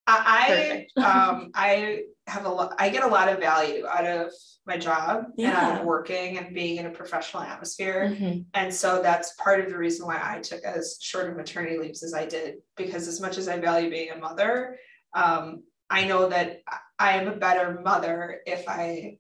I, 0.08 0.88
I 0.98 1.02
um 1.30 1.52
I 1.54 2.04
have 2.28 2.46
a 2.46 2.50
lot 2.50 2.76
I 2.80 2.90
get 2.90 3.04
a 3.04 3.08
lot 3.08 3.28
of 3.30 3.40
value 3.40 3.86
out 3.86 4.06
of 4.06 4.32
my 4.66 4.78
job 4.78 5.26
and 5.38 5.48
out 5.48 5.64
Yeah. 5.64 5.80
of 5.80 5.86
working 5.86 6.38
and 6.38 6.54
being 6.54 6.78
in 6.78 6.86
a 6.86 6.92
professional 6.92 7.44
atmosphere. 7.44 8.14
Mhm. 8.18 8.46
And 8.54 8.74
so 8.74 9.02
that's 9.02 9.34
part 9.36 9.60
of 9.62 9.70
the 9.70 9.78
reason 9.78 10.06
why 10.06 10.20
I 10.22 10.40
took 10.40 10.62
as 10.64 10.98
short 11.02 11.30
of 11.30 11.36
maternity 11.38 11.78
leaves 11.78 12.04
as 12.04 12.14
I 12.14 12.26
did, 12.26 12.56
because 12.76 13.08
as 13.08 13.20
much 13.22 13.38
as 13.38 13.48
I 13.48 13.60
value 13.60 13.90
being 13.90 14.12
a 14.12 14.18
mother, 14.18 14.78
um, 15.14 15.64
I 15.90 16.04
know 16.06 16.28
that 16.30 16.60
I 17.00 17.14
am 17.14 17.28
a 17.30 17.36
better 17.38 17.80
mother 17.82 18.42
if 18.46 18.68
I 18.68 19.20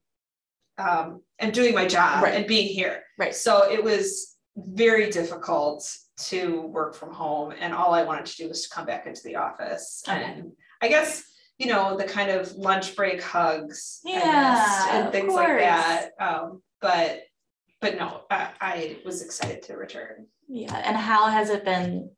um, 0.77 1.21
am 1.39 1.51
doing 1.51 1.73
my 1.73 1.85
job 1.87 2.23
Right. 2.23 2.35
and 2.35 2.47
being 2.47 2.67
here. 2.67 3.03
Right. 3.17 3.33
So 3.35 3.71
it 3.71 3.83
was 3.83 4.35
very 4.55 5.09
difficult 5.09 5.89
to 6.29 6.61
work 6.61 6.95
from 6.95 7.13
home, 7.13 7.53
and 7.59 7.73
all 7.73 7.93
I 7.93 8.03
wanted 8.03 8.25
to 8.27 8.35
do 8.37 8.47
was 8.49 8.63
to 8.63 8.69
come 8.69 8.85
back 8.85 9.05
into 9.05 9.21
the 9.23 9.35
office. 9.35 10.03
Okay. 10.07 10.23
And 10.23 10.51
I 10.81 10.87
guess 10.87 11.23
you 11.59 11.67
know 11.67 11.97
the 11.97 12.03
kind 12.05 12.29
of 12.31 12.51
lunch 12.53 12.95
break 12.95 13.21
hugs, 13.21 13.99
Yeah, 14.03 14.87
and 15.03 15.11
things 15.11 15.33
like 15.33 15.47
that. 15.59 16.09
Um, 16.19 16.61
but 16.81 17.21
but 17.81 17.97
no, 17.97 18.21
I, 18.31 18.49
I 18.59 18.97
was 19.05 19.21
excited 19.21 19.61
to 19.63 19.77
return. 19.77 20.25
yeah 20.47 20.75
and 20.85 20.95
how 20.97 21.27
has 21.27 21.49
it 21.51 21.63
been 21.65 22.09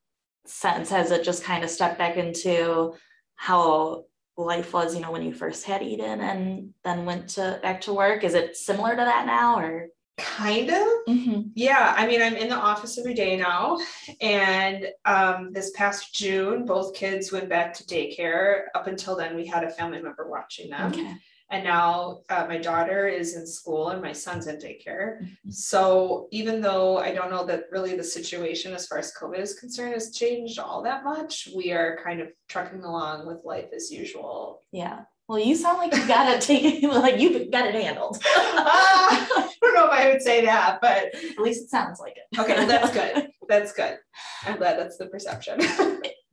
since 0.46 0.90
has 0.90 1.12
it 1.12 1.24
just 1.24 1.44
kind 1.44 1.64
of 1.64 1.70
stepped 1.70 1.98
back 1.98 2.16
into 2.18 2.94
how 3.36 4.06
life 4.46 4.74
was 4.74 4.96
you 4.96 5.02
know 5.02 5.12
when 5.12 5.22
you 5.24 5.34
first 5.34 5.66
had 5.66 5.82
eden 5.82 6.22
and 6.22 6.74
then 6.84 7.06
went 7.06 7.28
to 7.30 7.60
back 7.62 7.82
to 7.82 7.94
work 7.94 8.24
is 8.24 8.34
it 8.34 8.56
similar 8.56 8.92
to 8.92 9.04
that 9.04 9.26
now 9.26 9.60
or 9.60 9.88
Kind 10.20 10.70
of. 10.70 10.88
Mhm. 11.08 11.52
Yeah, 11.56 11.94
I 11.98 12.06
mean, 12.06 12.22
I'm 12.22 12.36
in 12.36 12.50
the 12.50 12.56
office 12.56 12.98
every 12.98 13.14
day 13.14 13.38
now. 13.38 13.80
And 14.20 14.90
um, 15.06 15.54
this 15.54 15.72
past 15.72 16.14
June, 16.14 16.66
both 16.66 16.94
kids 16.94 17.32
went 17.32 17.48
back 17.48 17.74
to 17.76 17.86
daycare. 17.86 18.64
Up 18.76 18.88
until 18.88 19.16
then, 19.16 19.34
we 19.34 19.46
had 19.46 19.64
a 19.64 19.70
family 19.70 20.02
member 20.02 20.30
watching 20.30 20.72
them. 20.72 20.92
okay 20.92 21.14
And 21.52 21.64
now 21.64 22.22
uh, 22.30 22.46
my 22.48 22.58
daughter 22.58 23.08
is 23.08 23.36
in 23.36 23.48
school 23.48 23.90
and 23.90 24.02
my 24.02 24.12
son's 24.14 24.46
in 24.48 24.58
daycare. 24.58 25.22
Mhm. 25.22 25.54
So 25.54 26.28
even 26.32 26.62
though 26.62 27.00
I 27.00 27.12
don't 27.14 27.32
know 27.32 27.44
that 27.46 27.64
really 27.72 27.96
the 27.96 28.04
situation 28.04 28.74
as 28.74 28.86
far 28.88 29.00
as 29.00 29.14
COVID 29.20 29.40
is 29.40 29.56
concerned 29.60 29.94
has 29.94 30.14
changed 30.16 30.60
all 30.60 30.84
that 30.84 31.04
much, 31.04 31.50
we 31.56 31.72
are 31.72 32.00
kind 32.04 32.22
of 32.22 32.28
trucking 32.50 32.84
along 32.84 33.26
with 33.28 33.44
life 33.44 33.70
as 33.76 33.92
usual. 33.92 34.62
Yeah. 34.72 35.02
Well, 35.28 35.40
you 35.40 35.56
sound 35.56 35.78
like 35.80 35.94
you 35.96 36.08
got 36.08 36.28
it 36.32 36.42
taken, 36.54 36.90
like 36.90 37.20
you 37.20 37.50
got 37.52 37.68
it 37.68 37.76
handled. 37.76 38.18
Ah, 38.26 39.28
I 39.38 39.54
don't 39.62 39.74
know 39.76 39.86
if 39.86 39.92
I 39.92 40.10
would 40.12 40.22
say 40.22 40.46
that, 40.46 40.80
but 40.82 41.14
At 41.16 41.40
least 41.40 41.64
it 41.66 41.70
sounds 41.70 42.00
like 42.00 42.16
it. 42.18 42.40
okay, 42.40 42.56
well, 42.56 42.68
that's 42.68 42.92
good. 42.92 43.30
That's 43.50 43.74
good. 43.74 43.98
I'm 44.46 44.58
glad 44.58 44.78
that's 44.78 44.98
the 44.98 45.08
perception. 45.08 45.60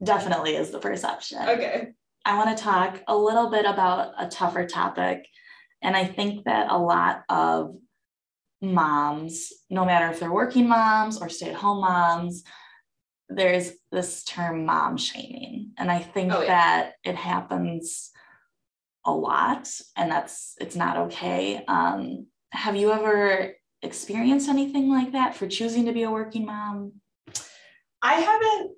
Definitely 0.04 0.54
is 0.56 0.70
the 0.70 0.78
perception. 0.78 1.38
okay. 1.48 1.92
I 2.26 2.36
want 2.36 2.56
to 2.56 2.62
talk 2.62 3.00
a 3.06 3.16
little 3.16 3.50
bit 3.50 3.64
about 3.64 4.12
a 4.18 4.26
tougher 4.26 4.66
topic. 4.66 5.26
And 5.80 5.96
I 5.96 6.04
think 6.04 6.44
that 6.44 6.66
a 6.70 6.76
lot 6.76 7.22
of 7.28 7.76
moms, 8.60 9.52
no 9.70 9.84
matter 9.84 10.10
if 10.10 10.18
they're 10.18 10.32
working 10.32 10.68
moms 10.68 11.18
or 11.22 11.28
stay 11.28 11.50
at 11.50 11.54
home 11.54 11.80
moms, 11.82 12.42
there's 13.28 13.72
this 13.92 14.24
term 14.24 14.66
mom 14.66 14.96
shaming. 14.96 15.70
And 15.78 15.88
I 15.90 16.00
think 16.00 16.32
Oh, 16.32 16.40
yeah. 16.40 16.46
that 16.48 16.92
it 17.04 17.14
happens 17.14 18.10
a 19.04 19.12
lot 19.12 19.70
and 19.96 20.10
that's 20.10 20.56
it's 20.60 20.74
not 20.74 20.96
okay. 20.96 21.64
Um, 21.68 22.26
have 22.50 22.74
you 22.74 22.90
ever 22.92 23.54
experienced 23.82 24.48
anything 24.48 24.90
like 24.90 25.12
that 25.12 25.36
for 25.36 25.46
choosing 25.46 25.86
to 25.86 25.92
be 25.92 26.02
a 26.02 26.10
working 26.10 26.44
mom? 26.44 26.92
I 28.02 28.14
haven't. 28.14 28.72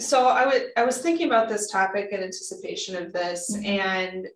So 0.00 0.26
I 0.26 0.46
would. 0.46 0.62
I 0.76 0.84
was 0.84 0.98
thinking 0.98 1.26
about 1.26 1.48
this 1.48 1.70
topic 1.70 2.08
in 2.10 2.20
anticipation 2.22 2.96
of 2.96 3.12
this, 3.12 3.54
Mhm. 3.54 3.66
and 3.66 4.28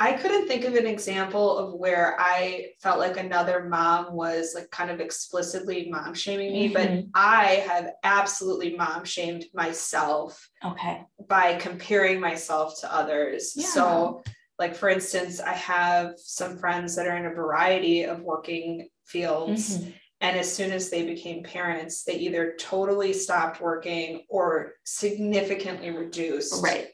I 0.00 0.12
couldn't 0.12 0.46
think 0.46 0.64
of 0.64 0.74
an 0.76 0.86
example 0.86 1.58
of 1.58 1.74
where 1.74 2.14
I 2.20 2.72
felt 2.80 3.00
like 3.00 3.16
another 3.16 3.64
mom 3.64 4.12
was 4.12 4.54
like 4.54 4.70
kind 4.70 4.92
of 4.92 5.00
explicitly 5.00 5.88
mom 5.90 6.14
shaming 6.14 6.52
me, 6.52 6.68
but 6.68 6.88
Mhm. 6.88 7.10
I 7.14 7.44
have 7.66 7.90
absolutely 8.04 8.76
mom 8.76 9.04
shamed 9.04 9.46
myself 9.54 10.48
Okay. 10.64 11.04
by 11.26 11.56
comparing 11.56 12.20
myself 12.20 12.78
to 12.82 12.94
others. 12.94 13.54
Yeah. 13.56 13.66
So, 13.66 14.22
like 14.56 14.76
for 14.76 14.88
instance, 14.88 15.40
I 15.40 15.54
have 15.54 16.12
some 16.16 16.58
friends 16.58 16.94
that 16.94 17.08
are 17.08 17.16
in 17.16 17.26
a 17.26 17.30
variety 17.34 18.04
of 18.04 18.20
working 18.20 18.88
fields. 19.04 19.78
Mhm. 19.78 19.94
And 20.20 20.36
as 20.36 20.52
soon 20.52 20.72
as 20.72 20.90
they 20.90 21.04
became 21.04 21.42
parents, 21.44 22.02
they 22.04 22.14
either 22.14 22.54
totally 22.58 23.12
stopped 23.12 23.60
working 23.60 24.24
or 24.28 24.72
significantly 24.84 25.90
reduced. 25.90 26.62
Right. 26.62 26.88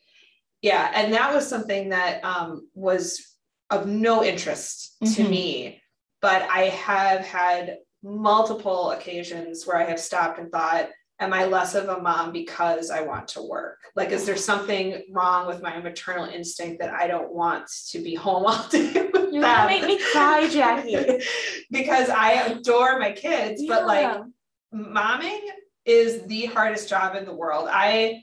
Yeah. 0.60 0.90
And 0.94 1.12
that 1.14 1.32
was 1.34 1.48
something 1.48 1.90
that 1.90 2.22
um, 2.24 2.68
was 2.74 3.36
of 3.70 3.86
no 3.86 4.22
interest 4.22 4.96
to 5.00 5.22
Mhm. 5.22 5.30
me. 5.30 5.82
But 6.20 6.42
I 6.42 6.68
have 6.68 7.20
had 7.20 7.78
multiple 8.02 8.90
occasions 8.90 9.66
where 9.66 9.76
I 9.78 9.84
have 9.84 10.00
stopped 10.00 10.38
and 10.38 10.52
thought, 10.52 10.90
am 11.20 11.32
I 11.32 11.44
less 11.44 11.74
of 11.74 11.88
a 11.88 12.00
mom 12.00 12.32
because 12.32 12.90
I 12.90 13.02
want 13.02 13.28
to 13.28 13.42
work? 13.42 13.78
Like, 13.94 14.10
is 14.10 14.26
there 14.26 14.36
something 14.36 15.02
wrong 15.10 15.46
with 15.46 15.62
my 15.62 15.78
maternal 15.80 16.24
instinct 16.26 16.80
that 16.80 16.92
I 16.92 17.06
don't 17.06 17.32
want 17.32 17.68
to 17.90 17.98
be 18.00 18.14
home 18.14 18.44
all 18.46 18.66
day 18.70 18.92
with 19.12 19.32
them? 19.32 19.66
make 19.66 19.84
me 19.86 20.00
cry, 20.12 20.48
Jackie. 20.48 21.22
because 21.70 22.08
I 22.08 22.32
adore 22.32 22.98
my 22.98 23.12
kids, 23.12 23.62
but 23.66 23.86
like 23.86 24.22
momming 24.74 25.40
is 25.84 26.22
the 26.24 26.46
hardest 26.46 26.88
job 26.88 27.14
in 27.14 27.24
the 27.24 27.34
world. 27.34 27.68
I 27.70 28.22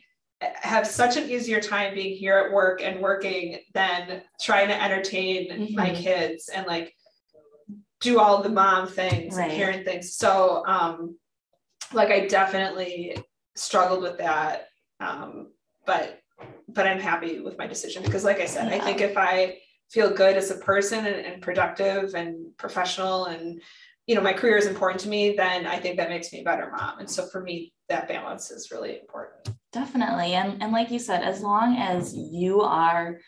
have 0.55 0.87
such 0.87 1.17
an 1.17 1.29
easier 1.29 1.61
time 1.61 1.93
being 1.93 2.17
here 2.17 2.37
at 2.37 2.51
work 2.51 2.81
and 2.81 2.99
working 2.99 3.59
than 3.73 4.23
trying 4.41 4.67
to 4.69 4.81
entertain 4.83 5.73
my 5.75 5.91
Mhm. 5.91 5.95
kids 5.97 6.49
and 6.49 6.65
like 6.65 6.95
do 7.99 8.19
all 8.19 8.41
the 8.41 8.49
mom 8.49 8.87
things 8.87 9.35
Right. 9.35 9.49
and 9.51 9.53
parent 9.53 9.85
things. 9.85 10.15
So 10.15 10.63
um 10.65 11.17
like 11.93 12.09
I 12.09 12.27
definitely 12.27 13.17
struggled 13.55 14.01
with 14.01 14.17
that. 14.17 14.67
Um 14.99 15.51
but 15.85 16.19
but 16.67 16.87
I'm 16.87 16.99
happy 16.99 17.39
with 17.39 17.57
my 17.57 17.67
decision 17.67 18.03
because 18.03 18.23
like 18.23 18.39
I 18.39 18.45
said, 18.45 18.71
I 18.71 18.79
think 18.79 19.01
if 19.01 19.17
I 19.17 19.57
feel 19.91 20.09
good 20.09 20.37
as 20.37 20.51
a 20.51 20.55
person 20.55 21.05
and, 21.05 21.25
and 21.25 21.41
productive 21.41 22.13
and 22.15 22.55
professional 22.57 23.25
and 23.25 23.61
you 24.07 24.15
know 24.15 24.21
my 24.21 24.33
career 24.33 24.57
is 24.57 24.65
important 24.65 24.99
to 25.01 25.09
me 25.09 25.35
then 25.35 25.67
i 25.67 25.77
think 25.77 25.95
that 25.97 26.09
makes 26.09 26.31
me 26.33 26.39
a 26.39 26.43
better 26.43 26.71
mom 26.75 26.97
and 26.99 27.09
so 27.09 27.27
for 27.27 27.41
me 27.41 27.73
that 27.87 28.07
balance 28.07 28.49
is 28.49 28.71
really 28.71 28.97
important 28.99 29.55
Definitely. 29.71 30.33
And 30.33 30.61
and 30.61 30.71
like 30.73 30.91
you 30.91 30.99
said, 30.99 31.23
as 31.23 31.41
long 31.41 31.77
as 31.77 32.13
you 32.13 32.61
are 32.61 33.19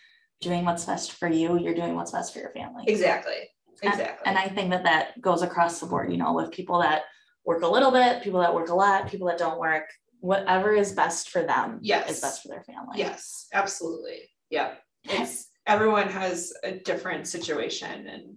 doing 0.41 0.65
what's 0.65 0.83
best 0.85 1.13
for 1.13 1.29
you, 1.29 1.57
you're 1.57 1.73
doing 1.73 1.95
what's 1.95 2.11
best 2.11 2.33
for 2.33 2.39
your 2.39 2.51
family. 2.51 2.83
exactly 2.87 3.49
And- 3.81 3.93
exactly 3.93 4.25
And 4.25 4.37
I 4.37 4.49
think 4.49 4.69
that 4.71 4.83
that 4.83 5.21
goes 5.21 5.41
across 5.41 5.79
the 5.79 5.85
board, 5.85 6.11
you 6.11 6.17
know, 6.17 6.33
with 6.33 6.51
people 6.51 6.81
that 6.81 7.03
work 7.45 7.61
a 7.63 7.67
little 7.67 7.91
bit, 7.91 8.23
people 8.23 8.39
that 8.41 8.53
work 8.53 8.69
a 8.69 8.75
lot, 8.75 9.09
people 9.09 9.27
that 9.27 9.37
don't 9.37 9.59
work, 9.59 9.85
whatever 10.19 10.73
is 10.73 10.91
best 10.93 11.29
for 11.29 11.43
them 11.43 11.79
Yes. 11.81 12.09
is 12.09 12.19
best 12.21 12.41
for 12.41 12.47
their 12.47 12.63
family. 12.63 12.97
yes 12.97 13.47
absolutely 13.53 14.19
yeah 14.49 14.75
it's 15.03 15.49
everyone 15.67 16.07
has 16.07 16.53
a 16.63 16.71
different 16.71 17.27
situation 17.27 18.07
and 18.07 18.35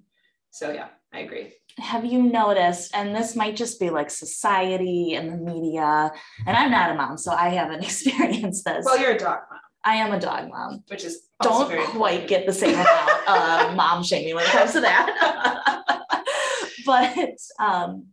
so 0.50 0.72
yeah 0.72 0.88
i 1.12 1.20
agree 1.20 1.52
Have 1.78 2.04
you 2.04 2.20
noticed, 2.22 2.90
and 2.96 3.14
this 3.14 3.36
might 3.36 3.54
just 3.54 3.78
be 3.78 3.90
like 3.90 4.10
society 4.10 5.14
and 5.14 5.30
the 5.32 5.36
media, 5.36 6.10
and 6.46 6.56
I'm 6.56 6.70
not 6.72 6.90
a 6.90 6.94
mom, 6.94 7.18
so 7.18 7.30
I 7.32 7.50
haven't 7.50 7.84
experienced 7.90 8.64
this. 8.64 8.84
well 8.84 8.98
you're 8.98 9.12
a 9.12 9.18
dog 9.18 9.40
mom 9.50 9.60
I 9.84 9.94
am 10.04 10.12
a 10.12 10.18
dog 10.18 10.48
mom. 10.48 10.82
which 10.88 11.04
is 11.04 11.28
Don't 11.40 11.66
quite 11.68 11.84
important. 11.86 12.28
get 12.28 12.46
the 12.46 12.52
same 12.52 12.74
amount 12.74 13.28
of 13.70 13.76
mom 13.76 14.02
shaming 14.02 14.34
when 14.34 14.42
it 14.44 14.50
comes 14.50 14.72
to 14.72 14.80
that. 14.80 15.06
but 16.86 17.36
um, 17.60 18.06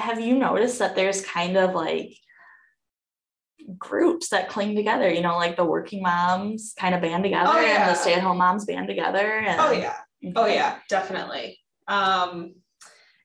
have 0.00 0.20
you 0.20 0.36
noticed 0.36 0.78
that 0.80 0.96
there's 0.96 1.24
kind 1.24 1.56
of 1.56 1.74
like 1.74 2.16
groups 3.78 4.30
that 4.30 4.48
cling 4.48 4.74
together, 4.74 5.08
you 5.08 5.20
know, 5.20 5.36
like 5.36 5.56
the 5.56 5.64
working 5.64 6.02
moms 6.02 6.74
kind 6.78 6.94
of 6.94 7.00
band 7.00 7.22
together 7.22 7.50
Oh, 7.52 7.58
and 7.58 7.88
the 7.90 7.94
stay-at-home 7.94 8.38
moms 8.38 8.64
band 8.64 8.88
together. 8.88 9.38
And, 9.38 9.60
oh 9.60 9.72
yeah 9.72 9.96
Oh 10.36 10.46
yeah, 10.46 10.78
definitely. 10.88 11.58
Um, 11.88 12.54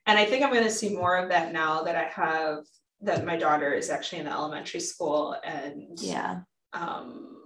and 0.06 0.18
I 0.18 0.26
think 0.26 0.44
I'm 0.44 0.52
going 0.52 0.64
to 0.64 0.70
see 0.70 0.96
more 0.96 1.18
of 1.18 1.30
that 1.30 1.52
now 1.52 1.84
that 1.84 1.96
I 1.96 2.06
have 2.06 2.60
that 3.02 3.26
my 3.26 3.36
daughter 3.36 3.74
is 3.74 3.90
actually 3.90 4.20
in 4.20 4.26
the 4.26 4.32
elementary 4.32 4.80
school, 4.80 5.36
and 5.44 6.00
Yeah. 6.00 6.42
um, 6.74 7.38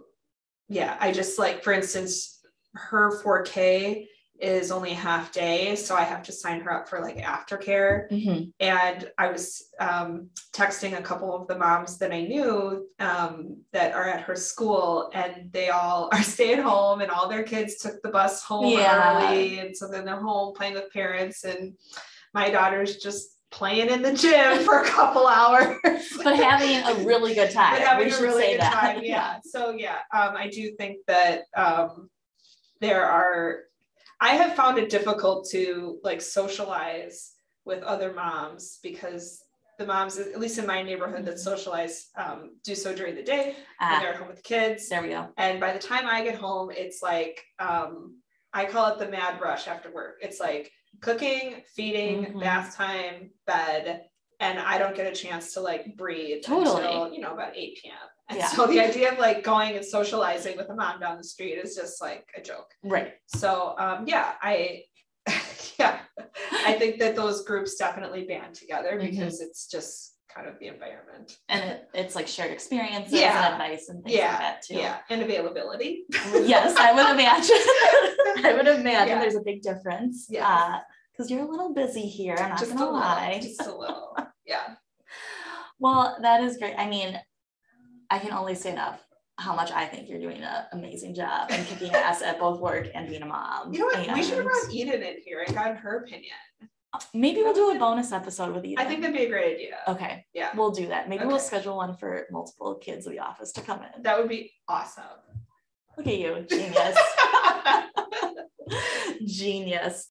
yeah, 0.67 0.95
I 0.99 1.11
just 1.11 1.39
like, 1.39 1.63
for 1.63 1.73
instance, 1.73 2.39
her 2.75 3.21
4K 3.23 4.05
is 4.41 4.71
only 4.71 4.91
half 4.93 5.31
day, 5.31 5.75
so 5.75 5.95
I 5.95 6.03
have 6.03 6.23
to 6.23 6.31
sign 6.31 6.61
her 6.61 6.71
up 6.73 6.87
for 6.89 7.01
like 7.01 7.17
aftercare. 7.17 8.09
Mhm. 8.11 8.51
And 8.59 9.11
I 9.17 9.31
was 9.31 9.65
um, 9.79 10.29
texting 10.53 10.97
a 10.97 11.01
couple 11.01 11.35
of 11.35 11.47
the 11.47 11.57
moms 11.57 11.97
that 11.99 12.11
I 12.13 12.21
knew 12.21 12.87
um, 12.99 13.57
that 13.73 13.93
are 13.93 14.07
at 14.07 14.21
her 14.21 14.35
school, 14.35 15.11
and 15.13 15.51
they 15.51 15.69
all 15.69 16.09
are 16.13 16.23
staying 16.23 16.61
home, 16.61 17.01
and 17.01 17.11
all 17.11 17.27
their 17.29 17.43
kids 17.43 17.77
took 17.77 18.01
the 18.01 18.09
bus 18.09 18.43
home 18.43 18.65
Yeah. 18.65 19.27
early, 19.29 19.59
and 19.59 19.75
so 19.75 19.87
then 19.87 20.05
they're 20.05 20.21
home 20.21 20.53
playing 20.55 20.75
with 20.75 20.91
parents, 20.93 21.43
and 21.43 21.73
my 22.33 22.49
daughter's 22.49 22.97
just 22.97 23.35
playing 23.51 23.89
in 23.89 24.03
the 24.03 24.13
gym 24.13 24.59
for 24.63 24.79
a 24.83 24.85
couple 24.87 25.25
hours. 25.39 25.75
But 26.23 26.35
having 26.35 26.77
a 26.85 27.03
really 27.05 27.33
good 27.33 27.49
time. 27.51 27.73
But 27.73 27.81
having 27.81 28.07
we 28.07 28.13
a 28.13 28.21
really 28.21 28.41
say 28.43 28.51
good 28.53 28.61
that. 28.61 28.73
time, 28.73 28.99
yeah. 29.03 29.37
So 29.45 29.71
yeah, 29.71 29.97
um, 30.13 30.35
I 30.37 30.49
do 30.49 30.71
think 30.77 30.97
that 31.07 31.43
um, 31.57 32.09
there 32.79 33.05
are. 33.05 33.61
I 34.21 34.29
have 34.35 34.55
found 34.55 34.77
it 34.77 34.89
difficult 34.89 35.47
to 35.51 35.99
like 36.03 36.21
socialize 36.21 37.33
with 37.65 37.83
other 37.83 38.13
moms 38.13 38.79
because 38.83 39.41
the 39.77 39.85
moms, 39.85 40.17
at 40.17 40.39
least 40.39 40.57
in 40.57 40.65
my 40.65 40.81
neighborhood, 40.83 41.23
that 41.25 41.39
socialize 41.39 42.07
um, 42.17 42.57
do 42.65 42.75
so 42.75 42.93
during 42.93 43.15
the 43.15 43.23
day 43.23 43.55
when 43.55 43.55
Ah, 43.79 43.99
they're 44.01 44.17
home 44.17 44.27
with 44.27 44.37
the 44.37 44.43
kids, 44.43 44.89
there 44.89 45.01
we 45.01 45.09
go. 45.09 45.29
and 45.37 45.59
by 45.59 45.71
the 45.71 45.79
time 45.79 46.05
I 46.05 46.21
get 46.23 46.35
home, 46.35 46.69
it's 46.69 47.01
like 47.01 47.41
um, 47.59 48.17
I 48.53 48.65
call 48.65 48.91
it 48.91 48.99
the 48.99 49.07
mad 49.09 49.39
rush 49.41 49.67
after 49.69 49.89
work. 49.93 50.15
It's 50.21 50.39
like 50.41 50.69
cooking, 51.01 51.63
feeding, 51.75 52.25
Mhm. 52.33 52.41
bath 52.41 52.75
time, 52.75 53.31
bed, 53.47 54.05
and 54.41 54.59
I 54.59 54.77
don't 54.79 54.95
get 54.95 55.07
a 55.11 55.15
chance 55.15 55.53
to 55.53 55.61
like 55.61 55.95
breathe 55.95 56.43
Totally. 56.43 56.83
until 56.83 57.13
you 57.13 57.21
know 57.21 57.33
about 57.33 57.55
8 57.55 57.77
p.m. 57.81 57.95
And 58.29 58.37
Yeah. 58.39 58.47
so 58.47 58.67
the 58.67 58.79
idea 58.79 59.11
of 59.11 59.17
like 59.19 59.43
going 59.43 59.75
and 59.75 59.83
socializing 59.85 60.55
with 60.55 60.69
a 60.69 60.75
mom 60.75 60.99
down 60.99 61.17
the 61.17 61.23
street 61.23 61.53
is 61.55 61.75
just 61.75 61.99
like 62.01 62.27
a 62.37 62.41
joke. 62.41 62.71
Right. 62.83 63.13
So 63.27 63.75
um, 63.77 64.05
yeah, 64.07 64.33
I 64.41 64.83
yeah, 65.79 65.99
I 66.65 66.73
think 66.73 66.99
that 66.99 67.15
those 67.15 67.43
groups 67.43 67.75
definitely 67.75 68.25
band 68.25 68.55
together 68.55 68.93
Mhm. 68.99 69.09
because 69.11 69.41
it's 69.41 69.67
just 69.67 70.15
kind 70.33 70.47
of 70.47 70.59
the 70.59 70.67
environment. 70.67 71.37
And 71.49 71.63
it, 71.71 71.89
it's 71.93 72.15
like 72.15 72.27
shared 72.27 72.51
experiences 72.51 73.19
Yeah. 73.19 73.45
and 73.45 73.53
advice 73.55 73.89
and 73.89 74.03
things 74.03 74.15
Yeah, 74.15 74.29
like 74.29 74.39
that 74.39 74.61
too. 74.61 74.75
Yeah, 74.75 74.99
and 75.09 75.21
availability. 75.23 76.05
yes, 76.33 76.75
I 76.77 76.93
would 76.93 77.09
imagine. 77.19 78.45
I 78.45 78.53
would 78.55 78.67
imagine 78.67 79.07
Yeah. 79.15 79.19
there's 79.21 79.35
a 79.35 79.41
big 79.41 79.61
difference. 79.63 80.27
Yes. 80.29 80.45
Uh, 80.47 80.79
because 81.11 81.31
you're 81.31 81.41
a 81.41 81.49
little 81.49 81.73
busy 81.73 82.07
here. 82.07 82.35
I'm 82.39 82.49
not 82.49 82.59
just 82.59 82.71
gonna 82.71 82.85
little, 82.85 82.99
lie. 82.99 83.39
just 83.41 83.61
a 83.61 83.75
little. 83.75 84.15
Yeah. 84.45 84.75
Well, 85.79 86.17
that 86.21 86.41
is 86.43 86.57
great. 86.57 86.75
I 86.77 86.87
mean, 86.87 87.19
I 88.09 88.19
can 88.19 88.31
only 88.31 88.55
say 88.55 88.71
enough 88.71 89.03
how 89.37 89.55
much 89.55 89.71
I 89.71 89.85
think 89.85 90.09
you're 90.09 90.19
doing 90.19 90.41
an 90.41 90.65
amazing 90.73 91.13
job 91.15 91.47
and 91.49 91.65
kicking 91.65 91.91
ass 91.93 92.21
at 92.21 92.39
both 92.39 92.59
work 92.59 92.87
and 92.93 93.07
being 93.07 93.21
a 93.21 93.25
mom. 93.25 93.71
You 93.71 93.79
know 93.79 93.85
what? 93.85 93.97
We 94.13 94.21
should 94.23 94.31
have 94.37 94.39
And 94.39 94.47
brought 94.47 94.73
Eden 94.73 95.01
in 95.01 95.15
here 95.23 95.43
and 95.45 95.55
gotten 95.55 95.77
her 95.77 95.97
opinion. 96.03 96.35
maybe 97.13 97.41
we'll 97.41 97.53
do 97.53 97.71
a 97.71 97.79
bonus 97.79 98.11
episode 98.11 98.53
with 98.53 98.65
you. 98.65 98.75
I 98.77 98.83
think 98.85 99.01
that'd 99.01 99.15
be 99.15 99.25
a 99.25 99.29
great 99.29 99.55
idea. 99.55 99.77
Okay, 99.87 100.25
Yeah, 100.33 100.49
we'll 100.55 100.71
do 100.71 100.87
that. 100.87 101.07
Maybe 101.07 101.25
we'll 101.25 101.39
schedule 101.39 101.77
one 101.77 101.95
for 101.95 102.25
multiple 102.31 102.75
kids 102.75 103.05
of 103.05 103.13
the 103.13 103.19
office 103.19 103.51
to 103.53 103.61
come 103.61 103.79
in. 103.83 104.01
that 104.03 104.17
would 104.19 104.27
be 104.27 104.51
awesome. 104.67 105.03
Look 105.97 106.07
at 106.07 106.17
you, 106.17 106.45
genius. 106.49 106.97
genius. 109.25 110.09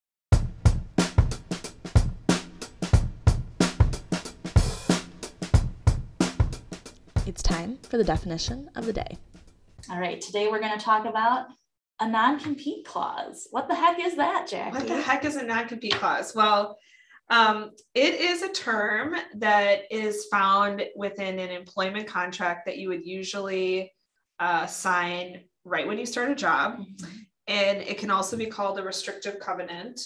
It's 7.28 7.42
time 7.42 7.76
for 7.82 7.98
the 7.98 8.04
definition 8.04 8.70
of 8.74 8.86
the 8.86 8.92
day. 8.94 9.18
All 9.90 10.00
right, 10.00 10.18
today 10.18 10.48
we're 10.48 10.60
going 10.60 10.78
to 10.78 10.82
talk 10.82 11.04
about 11.04 11.48
a 12.00 12.08
non 12.08 12.40
compete 12.40 12.86
clause. 12.86 13.46
What 13.50 13.68
the 13.68 13.74
heck 13.74 14.00
is 14.00 14.16
that, 14.16 14.48
Jackie? 14.48 14.74
what 14.74 14.88
the 14.88 14.98
heck 14.98 15.26
is 15.26 15.36
a 15.36 15.42
non-compete 15.42 15.92
clause? 15.96 16.34
Well, 16.34 16.78
Um, 17.28 17.72
it 17.92 18.14
is 18.14 18.40
a 18.40 18.48
term 18.48 19.14
that 19.34 19.82
is 19.90 20.26
found 20.30 20.82
within 20.96 21.38
an 21.38 21.50
employment 21.50 22.06
contract 22.06 22.64
that 22.64 22.78
you 22.78 22.88
would 22.88 23.04
usually 23.04 23.92
uh, 24.40 24.64
sign 24.64 25.44
right 25.66 25.86
when 25.86 25.98
you 25.98 26.06
start 26.06 26.30
a 26.30 26.34
job. 26.34 26.78
Mm-hmm. 26.78 27.16
And 27.48 27.82
it 27.82 27.98
can 27.98 28.10
also 28.10 28.38
be 28.38 28.46
called 28.46 28.78
a 28.78 28.82
restrictive 28.82 29.38
covenant. 29.38 30.00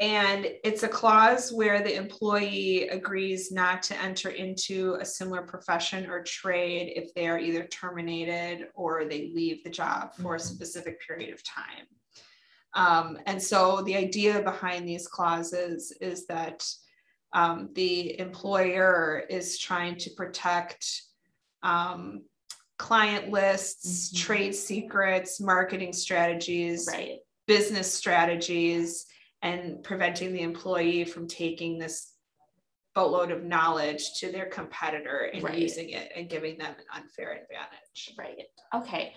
And 0.00 0.46
it's 0.64 0.82
a 0.82 0.88
clause 0.88 1.52
where 1.52 1.82
the 1.82 1.94
employee 1.94 2.88
agrees 2.88 3.52
not 3.52 3.82
to 3.84 4.00
enter 4.00 4.30
into 4.30 4.96
a 4.98 5.04
similar 5.04 5.42
profession 5.42 6.08
or 6.08 6.22
trade 6.22 6.94
if 6.96 7.12
they 7.14 7.28
are 7.28 7.38
either 7.38 7.64
terminated 7.64 8.68
or 8.74 9.04
they 9.04 9.30
leave 9.34 9.62
the 9.62 9.68
job 9.68 10.14
for 10.14 10.34
a 10.34 10.38
mm-hmm. 10.38 10.54
specific 10.54 11.06
period 11.06 11.34
of 11.34 11.44
time. 11.44 11.86
Um, 12.72 13.18
and 13.26 13.42
so 13.42 13.82
the 13.82 13.94
idea 13.96 14.40
behind 14.40 14.88
these 14.88 15.06
clauses 15.06 15.92
is 16.00 16.26
that 16.28 16.66
um, 17.34 17.68
the 17.74 18.18
employer 18.18 19.24
is 19.28 19.58
trying 19.58 19.96
to 19.96 20.10
protect 20.16 21.02
um, 21.62 22.22
client 22.78 23.28
lists, 23.30 24.08
mm-hmm. 24.08 24.16
trade 24.16 24.54
secrets, 24.54 25.40
marketing 25.40 25.92
strategies, 25.92 26.88
right. 26.90 27.18
business 27.46 27.92
strategies, 27.92 29.04
and 29.42 29.82
preventing 29.82 30.32
the 30.32 30.42
employee 30.42 31.04
from 31.04 31.26
taking 31.26 31.78
this 31.78 32.12
boatload 32.94 33.30
of 33.30 33.44
knowledge 33.44 34.14
to 34.14 34.32
their 34.32 34.46
competitor 34.46 35.30
and 35.32 35.42
right. 35.42 35.58
using 35.58 35.90
it 35.90 36.10
and 36.16 36.28
giving 36.28 36.58
them 36.58 36.74
an 36.76 37.02
unfair 37.02 37.32
advantage. 37.32 38.14
Right. 38.18 38.46
Okay. 38.74 39.14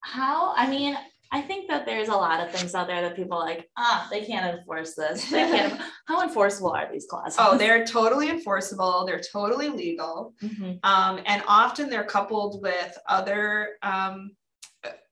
How, 0.00 0.54
I 0.54 0.68
mean, 0.68 0.96
I 1.32 1.40
think 1.40 1.68
that 1.68 1.86
there's 1.86 2.08
a 2.08 2.14
lot 2.14 2.46
of 2.46 2.54
things 2.54 2.74
out 2.74 2.86
there 2.86 3.00
that 3.00 3.16
people 3.16 3.38
like, 3.38 3.68
ah, 3.76 4.06
they 4.10 4.24
can't 4.24 4.56
enforce 4.56 4.94
this. 4.94 5.28
They 5.30 5.38
can't. 5.38 5.80
How 6.06 6.22
enforceable 6.22 6.70
are 6.70 6.88
these 6.92 7.06
clauses? 7.10 7.36
Oh, 7.40 7.58
they're 7.58 7.84
totally 7.84 8.28
enforceable. 8.28 9.04
They're 9.04 9.22
totally 9.32 9.68
legal. 9.68 10.34
Mm-hmm. 10.42 10.74
Um, 10.84 11.20
and 11.26 11.42
often 11.48 11.90
they're 11.90 12.04
coupled 12.04 12.62
with 12.62 12.96
other 13.08 13.70
um, 13.82 14.36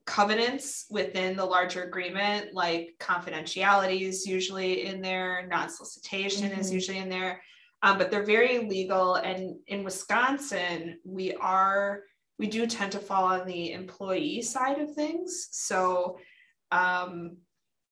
covenants 0.04 0.86
within 0.90 1.36
the 1.36 1.44
larger 1.44 1.84
agreement, 1.84 2.52
like 2.52 2.94
confidentiality 2.98 4.02
is 4.02 4.26
usually 4.26 4.86
in 4.86 5.00
there, 5.00 5.46
non 5.48 5.68
solicitation 5.68 6.50
mm-hmm. 6.50 6.60
is 6.60 6.72
usually 6.72 6.98
in 6.98 7.08
there. 7.08 7.42
Um, 7.82 7.98
but 7.98 8.10
they're 8.10 8.24
very 8.24 8.58
legal. 8.60 9.16
And 9.16 9.56
in 9.66 9.84
Wisconsin, 9.84 10.98
we 11.04 11.34
are 11.34 12.02
we 12.38 12.46
do 12.46 12.66
tend 12.66 12.92
to 12.92 12.98
fall 12.98 13.24
on 13.24 13.46
the 13.46 13.72
employee 13.72 14.42
side 14.42 14.80
of 14.80 14.94
things. 14.94 15.48
So 15.52 16.18
um, 16.72 17.36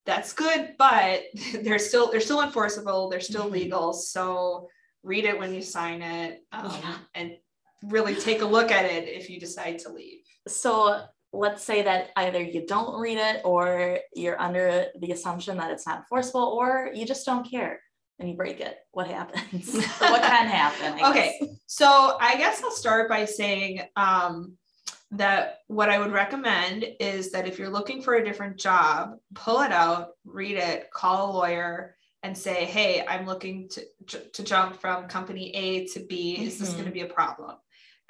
that's 0.06 0.32
good, 0.32 0.74
but 0.78 1.22
they're 1.62 1.78
still 1.78 2.10
they're 2.10 2.20
still 2.20 2.42
enforceable. 2.42 3.08
They're 3.08 3.20
still 3.20 3.44
mm-hmm. 3.44 3.52
legal. 3.52 3.92
So 3.92 4.68
read 5.02 5.24
it 5.24 5.38
when 5.38 5.54
you 5.54 5.62
sign 5.62 6.02
it, 6.02 6.44
um, 6.52 6.72
yeah. 6.82 6.96
and 7.14 7.32
really 7.84 8.14
take 8.14 8.42
a 8.42 8.46
look 8.46 8.70
at 8.70 8.84
it 8.84 9.08
if 9.08 9.30
you 9.30 9.40
decide 9.40 9.78
to 9.80 9.92
leave. 9.92 10.20
So 10.46 11.04
let's 11.32 11.62
say 11.62 11.82
that 11.82 12.10
either 12.16 12.42
you 12.42 12.66
don't 12.66 13.00
read 13.00 13.18
it 13.18 13.42
or 13.44 13.98
you're 14.14 14.40
under 14.40 14.86
the 14.98 15.12
assumption 15.12 15.56
that 15.58 15.70
it's 15.70 15.86
not 15.86 15.98
enforceable 15.98 16.42
or 16.42 16.90
you 16.92 17.06
just 17.06 17.24
don't 17.24 17.48
care 17.48 17.80
and 18.18 18.28
you 18.28 18.36
break 18.36 18.60
it, 18.60 18.76
what 18.92 19.06
happens? 19.06 19.74
what 19.98 20.22
can 20.22 20.46
happen? 20.46 21.02
I 21.02 21.10
okay, 21.10 21.36
guess? 21.40 21.50
so 21.66 22.16
I 22.20 22.36
guess 22.36 22.62
I'll 22.62 22.70
start 22.70 23.08
by 23.08 23.24
saying 23.24 23.80
um, 23.96 24.56
that 25.12 25.58
what 25.68 25.88
I 25.88 25.98
would 25.98 26.12
recommend 26.12 26.84
is 27.00 27.32
that 27.32 27.48
if 27.48 27.58
you're 27.58 27.70
looking 27.70 28.02
for 28.02 28.14
a 28.14 28.24
different 28.24 28.58
job, 28.58 29.14
pull 29.34 29.62
it 29.62 29.72
out, 29.72 30.10
read 30.24 30.56
it, 30.56 30.90
call 30.92 31.30
a 31.30 31.32
lawyer, 31.32 31.96
and 32.22 32.36
say, 32.36 32.66
"Hey, 32.66 33.04
I'm 33.08 33.26
looking 33.26 33.70
to 33.70 34.20
to 34.32 34.42
jump 34.42 34.76
from 34.76 35.08
company 35.08 35.50
A 35.54 35.86
to 35.88 36.00
B. 36.00 36.36
Is 36.36 36.54
mm-hmm. 36.54 36.64
this 36.64 36.72
going 36.74 36.84
to 36.84 36.90
be 36.90 37.00
a 37.00 37.06
problem?" 37.06 37.56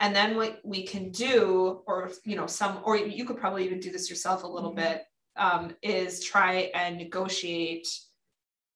And 0.01 0.17
then 0.17 0.35
what 0.35 0.61
we 0.65 0.83
can 0.83 1.11
do, 1.11 1.83
or 1.87 2.11
you 2.25 2.35
know, 2.35 2.47
some, 2.47 2.81
or 2.85 2.97
you 2.97 3.25
could 3.25 3.37
probably 3.37 3.65
even 3.67 3.81
do 3.81 3.93
this 3.93 4.09
yourself 4.09 4.43
a 4.43 4.47
little 4.47 4.71
mm-hmm. 4.71 4.81
bit, 4.81 5.03
um, 5.37 5.75
is 5.83 6.25
try 6.25 6.71
and 6.75 6.97
negotiate 6.97 7.87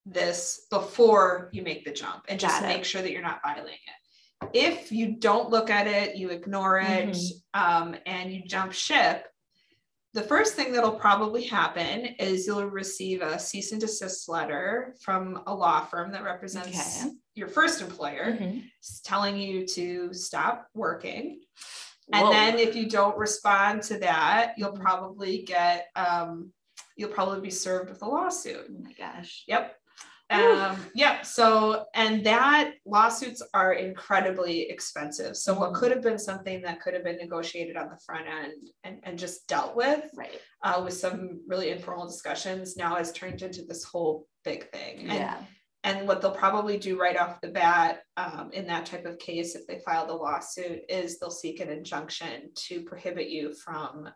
this 0.06 0.66
before 0.70 1.48
you 1.52 1.62
make 1.62 1.84
the 1.84 1.92
jump 1.92 2.24
and 2.28 2.38
just 2.38 2.62
make 2.62 2.84
sure 2.84 3.00
that 3.00 3.10
you're 3.10 3.22
not 3.22 3.40
violating 3.42 3.72
it. 3.72 4.50
If 4.52 4.92
you 4.92 5.16
don't 5.16 5.48
look 5.48 5.70
at 5.70 5.86
it, 5.86 6.16
you 6.16 6.28
ignore 6.28 6.78
it, 6.78 7.08
mm-hmm. 7.08 7.60
um, 7.60 7.96
and 8.04 8.30
you 8.30 8.42
jump 8.44 8.72
ship, 8.72 9.26
the 10.12 10.22
first 10.22 10.54
thing 10.54 10.72
that'll 10.72 10.92
probably 10.92 11.42
happen 11.42 12.06
is 12.20 12.46
you'll 12.46 12.66
receive 12.66 13.20
a 13.20 13.38
cease 13.38 13.72
and 13.72 13.80
desist 13.80 14.28
letter 14.28 14.94
from 15.00 15.42
a 15.46 15.54
law 15.54 15.84
firm 15.86 16.12
that 16.12 16.22
represents 16.22 16.68
okay. 16.68 17.10
Your 17.34 17.48
first 17.48 17.80
employer 17.80 18.32
mm-hmm. 18.32 18.60
telling 19.04 19.36
you 19.36 19.66
to 19.66 20.12
stop 20.12 20.68
working. 20.74 21.40
Whoa. 22.06 22.18
And 22.18 22.32
then 22.32 22.58
if 22.58 22.76
you 22.76 22.88
don't 22.88 23.16
respond 23.16 23.82
to 23.84 23.98
that, 24.00 24.54
you'll 24.56 24.72
mm-hmm. 24.72 24.82
probably 24.82 25.42
get 25.42 25.86
um, 25.96 26.52
you'll 26.96 27.10
probably 27.10 27.40
be 27.40 27.50
served 27.50 27.90
with 27.90 28.02
a 28.02 28.08
lawsuit. 28.08 28.66
Oh 28.70 28.82
my 28.82 28.92
gosh. 28.92 29.44
Yep. 29.48 29.76
Um, 30.30 30.76
yeah. 30.94 31.22
So, 31.22 31.84
and 31.94 32.24
that 32.24 32.74
lawsuits 32.86 33.42
are 33.52 33.74
incredibly 33.74 34.62
expensive. 34.70 35.36
So, 35.36 35.54
what 35.54 35.70
mm-hmm. 35.70 35.80
could 35.80 35.90
have 35.92 36.02
been 36.02 36.18
something 36.18 36.62
that 36.62 36.80
could 36.80 36.94
have 36.94 37.04
been 37.04 37.18
negotiated 37.18 37.76
on 37.76 37.88
the 37.88 37.98
front 38.04 38.26
end 38.26 38.70
and, 38.84 38.98
and 39.02 39.18
just 39.18 39.46
dealt 39.48 39.76
with, 39.76 40.04
right, 40.16 40.40
uh, 40.62 40.80
with 40.84 40.94
some 40.94 41.40
really 41.46 41.70
informal 41.70 42.06
discussions, 42.06 42.76
now 42.76 42.96
has 42.96 43.12
turned 43.12 43.42
into 43.42 43.62
this 43.62 43.84
whole 43.84 44.26
big 44.44 44.70
thing. 44.70 45.00
And, 45.00 45.12
yeah. 45.12 45.36
And 45.84 46.08
what 46.08 46.22
they'll 46.22 46.30
probably 46.30 46.78
do 46.78 46.98
right 46.98 47.16
off 47.16 47.42
the 47.42 47.48
bat 47.48 48.00
um, 48.16 48.50
in 48.52 48.66
that 48.68 48.86
type 48.86 49.04
of 49.04 49.18
case, 49.18 49.54
if 49.54 49.66
they 49.66 49.80
file 49.84 50.06
the 50.06 50.14
lawsuit, 50.14 50.80
is 50.88 51.18
they'll 51.18 51.30
seek 51.30 51.60
an 51.60 51.68
injunction 51.68 52.50
to 52.54 52.80
prohibit 52.84 53.28
you 53.28 53.52
from 53.52 54.08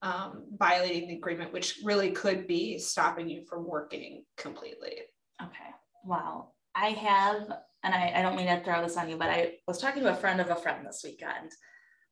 um, 0.00 0.46
violating 0.58 1.08
the 1.08 1.16
agreement, 1.16 1.52
which 1.52 1.80
really 1.84 2.10
could 2.12 2.46
be 2.46 2.78
stopping 2.78 3.28
you 3.28 3.44
from 3.44 3.66
working 3.66 4.24
completely. 4.38 4.94
Okay. 5.42 5.70
Wow. 6.06 6.52
I 6.74 6.88
have, 6.88 7.42
and 7.82 7.94
I, 7.94 8.14
I 8.16 8.22
don't 8.22 8.36
mean 8.36 8.46
to 8.46 8.64
throw 8.64 8.80
this 8.80 8.96
on 8.96 9.10
you, 9.10 9.18
but 9.18 9.28
I 9.28 9.56
was 9.68 9.78
talking 9.78 10.02
to 10.02 10.12
a 10.12 10.16
friend 10.16 10.40
of 10.40 10.48
a 10.48 10.56
friend 10.56 10.86
this 10.86 11.02
weekend 11.04 11.50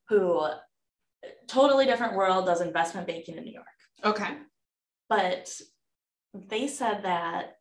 who 0.07 0.39
totally 1.47 1.87
different 1.87 2.15
world 2.15 2.45
does 2.45 2.61
investment 2.61 3.07
banking 3.07 3.37
in 3.37 3.43
New 3.43 3.53
York. 3.53 3.65
Okay. 4.05 4.37
But 5.09 5.49
they 6.33 6.67
said 6.67 7.01
that, 7.03 7.53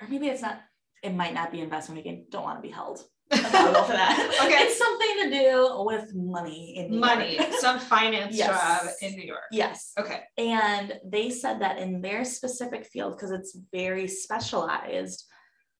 or 0.00 0.08
maybe 0.08 0.28
it's 0.28 0.40
not, 0.40 0.62
it 1.04 1.14
might 1.14 1.34
not 1.34 1.52
be 1.52 1.60
investment 1.60 2.02
banking, 2.02 2.24
don't 2.30 2.42
want 2.42 2.58
to 2.58 2.62
be 2.66 2.72
held 2.72 3.04
accountable 3.30 3.84
for 3.84 3.92
that. 3.92 4.40
okay. 4.42 4.64
It's 4.64 4.78
something 4.78 5.08
to 5.22 5.30
do 5.30 5.84
with 5.84 6.14
money 6.14 6.78
in 6.78 6.90
New 6.90 6.98
money, 6.98 7.36
York. 7.36 7.52
some 7.58 7.78
finance 7.78 8.34
yes. 8.34 8.48
job 8.48 8.90
in 9.02 9.12
New 9.16 9.24
York. 9.24 9.42
Yes. 9.52 9.92
Okay. 9.98 10.22
And 10.38 10.94
they 11.04 11.30
said 11.30 11.60
that 11.60 11.78
in 11.78 12.00
their 12.00 12.24
specific 12.24 12.86
field, 12.86 13.16
because 13.16 13.30
it's 13.30 13.56
very 13.70 14.08
specialized, 14.08 15.24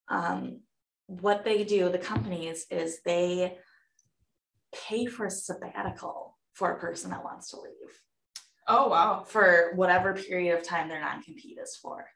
um, 0.09 0.61
what 1.07 1.45
they 1.45 1.65
do, 1.65 1.89
the 1.89 1.99
companies, 1.99 2.67
is 2.71 2.99
they 3.05 3.57
pay 4.75 5.07
for 5.07 5.27
a 5.27 5.31
sabbatical 5.31 6.39
for 6.53 6.73
a 6.73 6.79
person 6.79 7.11
that 7.11 7.25
wants 7.25 7.51
to 7.51 7.57
leave. 7.57 8.01
Oh 8.69 8.89
wow. 8.89 9.25
For 9.27 9.73
whatever 9.75 10.15
period 10.15 10.59
of 10.59 10.65
time 10.65 10.89
their 10.89 11.01
non-compete 11.01 11.59
is 11.63 11.77
for. 11.81 12.07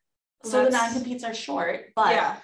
so 0.44 0.64
the 0.64 0.70
non-competes 0.70 1.24
are 1.24 1.34
short, 1.34 1.86
but 1.94 2.12
yeah 2.12 2.36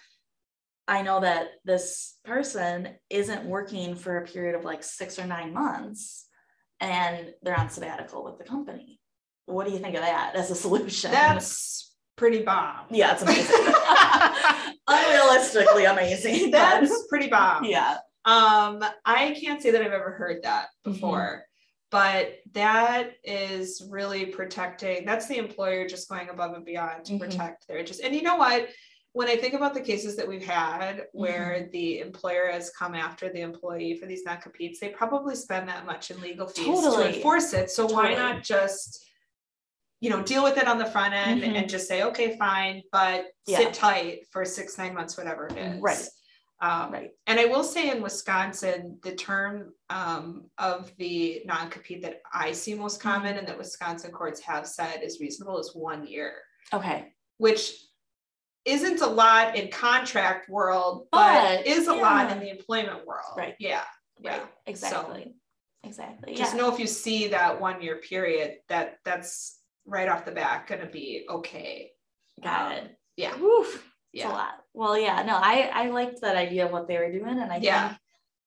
I 0.86 1.02
know 1.02 1.20
that 1.20 1.48
this 1.64 2.16
person 2.24 2.88
isn't 3.08 3.44
working 3.44 3.94
for 3.94 4.18
a 4.18 4.26
period 4.26 4.54
of 4.54 4.64
like 4.64 4.82
six 4.82 5.18
or 5.18 5.26
nine 5.26 5.52
months 5.54 6.26
and 6.80 7.32
they're 7.42 7.58
on 7.58 7.70
sabbatical 7.70 8.24
with 8.24 8.38
the 8.38 8.44
company. 8.44 9.00
What 9.46 9.66
do 9.66 9.72
you 9.72 9.78
think 9.78 9.94
of 9.94 10.02
that 10.02 10.34
as 10.36 10.50
a 10.50 10.54
solution? 10.54 11.10
That's 11.10 11.94
pretty 12.16 12.42
bomb. 12.42 12.86
Yeah, 12.90 13.12
it's 13.12 13.22
amazing. 13.22 13.54
Unrealistically 14.88 15.90
amazing. 15.90 16.50
That's 16.50 16.90
but, 16.90 17.08
pretty 17.08 17.28
bomb. 17.28 17.64
Yeah. 17.64 17.98
Um, 18.24 18.84
I 19.04 19.36
can't 19.40 19.62
say 19.62 19.70
that 19.70 19.82
I've 19.82 19.92
ever 19.92 20.12
heard 20.12 20.42
that 20.42 20.66
mm-hmm. 20.66 20.92
before. 20.92 21.18
Mm-hmm. 21.18 21.40
But 21.90 22.38
that 22.52 23.12
is 23.22 23.86
really 23.88 24.26
protecting. 24.26 25.04
That's 25.04 25.28
the 25.28 25.36
employer 25.38 25.86
just 25.86 26.08
going 26.08 26.28
above 26.28 26.54
and 26.54 26.64
beyond 26.64 27.04
to 27.04 27.12
mm-hmm. 27.12 27.22
protect 27.22 27.68
their 27.68 27.78
interest. 27.78 28.00
And 28.02 28.14
you 28.14 28.22
know 28.22 28.36
what? 28.36 28.68
When 29.14 29.28
I 29.28 29.36
think 29.36 29.54
about 29.54 29.74
the 29.74 29.80
cases 29.80 30.16
that 30.16 30.26
we've 30.26 30.44
had 30.44 31.06
where 31.12 31.56
mm-hmm. 31.56 31.70
the 31.70 32.00
employer 32.00 32.50
has 32.50 32.70
come 32.70 32.96
after 32.96 33.32
the 33.32 33.42
employee 33.42 33.96
for 33.96 34.06
these 34.06 34.24
non 34.24 34.38
competes, 34.38 34.80
they 34.80 34.88
probably 34.88 35.36
spend 35.36 35.68
that 35.68 35.86
much 35.86 36.10
in 36.10 36.20
legal 36.20 36.48
fees 36.48 36.66
totally. 36.66 37.04
to 37.04 37.16
enforce 37.16 37.52
it. 37.52 37.70
So 37.70 37.84
totally. 37.84 38.08
why 38.08 38.14
not 38.14 38.42
just, 38.42 39.06
you 40.00 40.10
know, 40.10 40.20
deal 40.20 40.42
with 40.42 40.58
it 40.58 40.66
on 40.66 40.78
the 40.78 40.86
front 40.86 41.14
end 41.14 41.42
mm-hmm. 41.42 41.54
and 41.54 41.68
just 41.68 41.86
say, 41.86 42.02
okay, 42.02 42.36
fine, 42.36 42.82
but 42.90 43.26
yeah. 43.46 43.58
sit 43.58 43.72
tight 43.72 44.26
for 44.32 44.44
six, 44.44 44.76
nine 44.78 44.94
months, 44.94 45.16
whatever 45.16 45.46
it 45.46 45.56
is. 45.56 45.80
Right. 45.80 46.08
Um, 46.60 46.90
right. 46.90 47.10
And 47.28 47.38
I 47.38 47.44
will 47.44 47.62
say 47.62 47.90
in 47.90 48.02
Wisconsin, 48.02 48.98
the 49.04 49.14
term 49.14 49.74
um, 49.90 50.46
of 50.58 50.90
the 50.98 51.42
non 51.44 51.70
compete 51.70 52.02
that 52.02 52.20
I 52.32 52.50
see 52.50 52.74
most 52.74 53.00
common 53.00 53.28
mm-hmm. 53.28 53.38
and 53.38 53.46
that 53.46 53.58
Wisconsin 53.58 54.10
courts 54.10 54.40
have 54.40 54.66
said 54.66 55.02
is 55.04 55.20
reasonable 55.20 55.60
is 55.60 55.70
one 55.72 56.04
year. 56.04 56.32
Okay. 56.72 57.12
Which 57.38 57.76
isn't 58.64 59.00
a 59.00 59.06
lot 59.06 59.56
in 59.56 59.68
contract 59.70 60.48
world, 60.48 61.06
but, 61.12 61.58
But, 61.58 61.66
is 61.66 61.86
a 61.86 61.92
lot 61.94 62.30
in 62.32 62.40
the 62.40 62.50
employment 62.50 63.06
world. 63.06 63.36
Right. 63.36 63.54
Yeah. 63.58 63.82
Right. 64.24 64.36
Yeah. 64.36 64.46
Exactly. 64.66 65.34
exactly. 65.82 66.34
Just 66.34 66.54
yeah. 66.54 66.60
know 66.60 66.72
if 66.72 66.78
you 66.78 66.86
see 66.86 67.28
that 67.28 67.60
one 67.60 67.82
year 67.82 67.96
period, 67.96 68.56
that 68.68 68.96
that's 69.04 69.60
right 69.86 70.08
off 70.08 70.24
the 70.24 70.32
bat 70.32 70.66
gonna 70.66 70.86
be 70.86 71.26
okay. 71.28 71.90
Got 72.42 72.72
Um, 72.72 72.78
it. 72.78 72.96
Yeah. 73.16 73.34
It's 73.36 73.78
Yeah. 74.12 74.30
a 74.30 74.32
lot. 74.32 74.54
Well, 74.72 74.96
yeah, 74.98 75.22
no, 75.24 75.36
I 75.36 75.70
I 75.72 75.88
liked 75.88 76.20
that 76.22 76.36
idea 76.36 76.66
of 76.66 76.72
what 76.72 76.88
they 76.88 76.96
were 76.98 77.12
doing, 77.12 77.38
and 77.38 77.52
I 77.52 77.58
Yeah. 77.58 77.88
think 77.88 78.00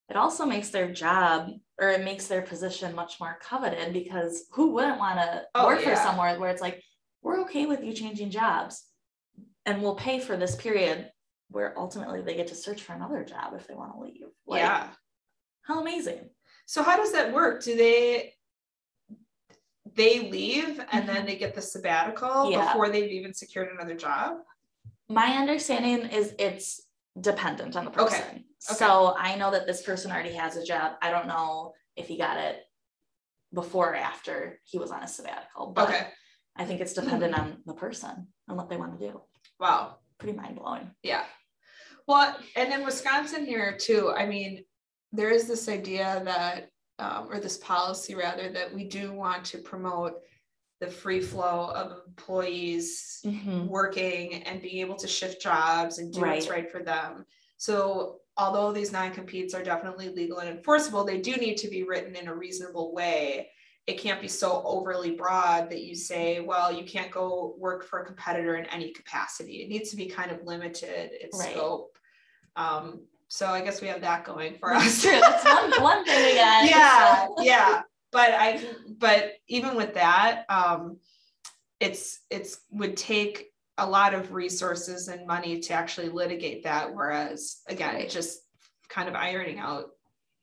it 0.09 0.15
also 0.15 0.45
makes 0.45 0.69
their 0.69 0.91
job 0.91 1.49
or 1.79 1.89
it 1.89 2.03
makes 2.03 2.25
their 2.27 2.41
position 2.41 2.95
much 2.95 3.19
more 3.19 3.37
coveted 3.41 3.93
because 3.93 4.47
who 4.51 4.71
wouldn't 4.71 4.97
want 4.97 5.19
to 5.19 5.45
Oh, 5.53 5.67
work 5.67 5.81
for 5.81 5.95
somewhere 5.95 6.39
where 6.39 6.49
it's 6.49 6.61
like 6.61 6.81
we're 7.21 7.41
okay 7.41 7.65
with 7.67 7.83
you 7.83 7.93
changing 7.93 8.31
jobs, 8.31 8.83
and 9.67 9.81
we'll 9.81 9.95
pay 9.95 10.19
for 10.19 10.35
this 10.37 10.55
period 10.55 11.11
where 11.49 11.77
ultimately 11.77 12.21
they 12.21 12.35
get 12.35 12.47
to 12.47 12.55
search 12.55 12.81
for 12.81 12.93
another 12.93 13.23
job 13.23 13.53
if 13.55 13.67
they 13.67 13.75
want 13.75 13.93
to 13.93 13.99
leave. 13.99 14.23
Like, 14.47 14.61
yeah. 14.61 14.87
how 15.61 15.79
amazing! 15.81 16.29
So 16.65 16.81
how 16.81 16.97
does 16.97 17.11
that 17.11 17.33
work? 17.33 17.61
Do 17.63 17.75
they 17.75 18.33
they 19.93 20.29
leave 20.29 20.79
and 20.91 21.07
then 21.09 21.23
Mhm. 21.23 21.25
they 21.25 21.37
get 21.37 21.55
the 21.55 21.61
sabbatical 21.61 22.51
Yeah. 22.51 22.65
before 22.67 22.89
they've 22.89 23.11
even 23.11 23.33
secured 23.33 23.69
another 23.71 23.95
job? 23.95 24.43
My 25.09 25.37
understanding 25.37 26.09
is 26.11 26.35
it's 26.37 26.81
dependent 27.19 27.75
on 27.75 27.85
the 27.85 27.91
person. 27.91 28.19
Okay. 28.21 28.27
person. 28.59 28.75
So 28.77 29.15
I 29.17 29.35
know 29.35 29.49
that 29.51 29.65
this 29.65 29.81
person 29.81 30.11
already 30.11 30.33
has 30.33 30.55
a 30.55 30.63
job. 30.63 30.97
I 31.01 31.09
don't 31.09 31.25
know 31.27 31.73
if 31.95 32.07
he 32.07 32.17
got 32.17 32.37
it 32.37 32.63
before 33.53 33.91
or 33.93 33.95
after 33.95 34.59
he 34.65 34.77
was 34.77 34.91
on 34.91 35.01
a 35.01 35.07
sabbatical, 35.07 35.67
but 35.71 35.87
Okay. 35.89 36.11
I 36.57 36.65
think 36.65 36.81
it's 36.81 36.93
dependent 36.93 37.33
on 37.39 37.63
the 37.65 37.73
person 37.73 38.33
and 38.47 38.57
what 38.57 38.69
they 38.69 38.77
want 38.77 38.99
to 38.99 39.07
do. 39.11 39.21
Wow. 39.59 39.97
Pretty 40.17 40.37
mind 40.37 40.55
blowing. 40.57 40.89
Yeah. 41.03 41.23
Well, 42.07 42.37
and 42.55 42.73
in 42.73 42.85
Wisconsin 42.85 43.45
here 43.45 43.75
too, 43.77 44.11
I 44.15 44.25
mean, 44.25 44.63
there 45.11 45.29
is 45.29 45.47
this 45.47 45.67
idea 45.69 46.21
that, 46.25 46.69
um, 46.99 47.27
or 47.29 47.39
this 47.39 47.57
policy 47.57 48.15
rather, 48.15 48.49
that 48.49 48.73
we 48.73 48.85
do 48.85 49.13
want 49.13 49.43
to 49.45 49.57
promote 49.59 50.19
the 50.79 50.87
free 50.87 51.21
flow 51.21 51.71
of 51.73 52.01
employees 52.07 53.19
working 53.67 54.43
and 54.43 54.61
being 54.61 54.79
able 54.79 54.95
to 54.95 55.07
shift 55.07 55.41
jobs 55.41 55.97
and 55.97 56.13
do 56.13 56.21
what's 56.21 56.47
Right. 56.47 56.63
right 56.63 56.71
for 56.71 56.83
them. 56.83 57.25
So 57.57 58.19
although 58.37 58.71
these 58.71 58.91
non-competes 58.91 59.55
are 59.55 59.63
definitely 59.63 60.09
legal 60.09 60.37
and 60.37 60.49
enforceable, 60.49 61.03
they 61.03 61.19
do 61.19 61.35
need 61.35 61.57
to 61.57 61.67
be 61.67 61.81
written 61.83 62.15
in 62.15 62.27
a 62.27 62.35
reasonable 62.35 62.93
way. 62.93 63.49
It 63.87 63.97
can't 63.99 64.19
be 64.21 64.27
so 64.27 64.61
overly 64.65 65.11
broad 65.11 65.69
that 65.69 65.81
you 65.83 65.95
say, 65.95 66.41
well, 66.41 66.73
you 66.73 66.83
can't 66.83 67.09
go 67.09 67.55
work 67.57 67.85
for 67.85 67.99
a 68.01 68.05
competitor 68.05 68.57
in 68.57 68.65
any 68.65 68.91
capacity. 68.91 69.63
It 69.63 69.69
needs 69.69 69.89
to 69.91 69.95
be 69.95 70.07
kind 70.07 70.29
of 70.29 70.43
limited 70.43 71.11
in 71.21 71.29
Right. 71.33 71.51
scope. 71.55 71.97
Um, 72.57 73.01
so 73.29 73.47
I 73.47 73.61
guess 73.61 73.81
we 73.81 73.87
have 73.87 74.01
that 74.01 74.25
going 74.25 74.55
for 74.57 74.69
That's 74.73 74.85
us. 74.85 75.01
true. 75.03 75.19
That's 75.21 75.45
one, 75.45 75.71
one 75.81 76.05
thing 76.05 76.21
we 76.25 76.35
got. 76.35 76.69
yeah, 76.69 77.27
yeah. 77.39 77.81
But 78.11 78.31
I, 78.33 78.61
but 78.97 79.33
even 79.47 79.75
with 79.75 79.93
that, 79.93 80.43
um, 80.49 80.97
it's 81.79 82.19
it's 82.29 82.59
would 82.71 82.97
take 82.97 83.51
a 83.77 83.85
lot 83.87 84.13
of 84.13 84.31
resources 84.33 85.07
and 85.07 85.27
money 85.27 85.59
to 85.59 85.73
actually 85.73 86.09
litigate 86.09 86.63
that. 86.63 86.93
Whereas 86.95 87.61
again, 87.67 87.95
Right. 87.95 88.09
just 88.09 88.39
kind 88.89 89.07
of 89.07 89.15
ironing 89.15 89.59
out 89.59 89.89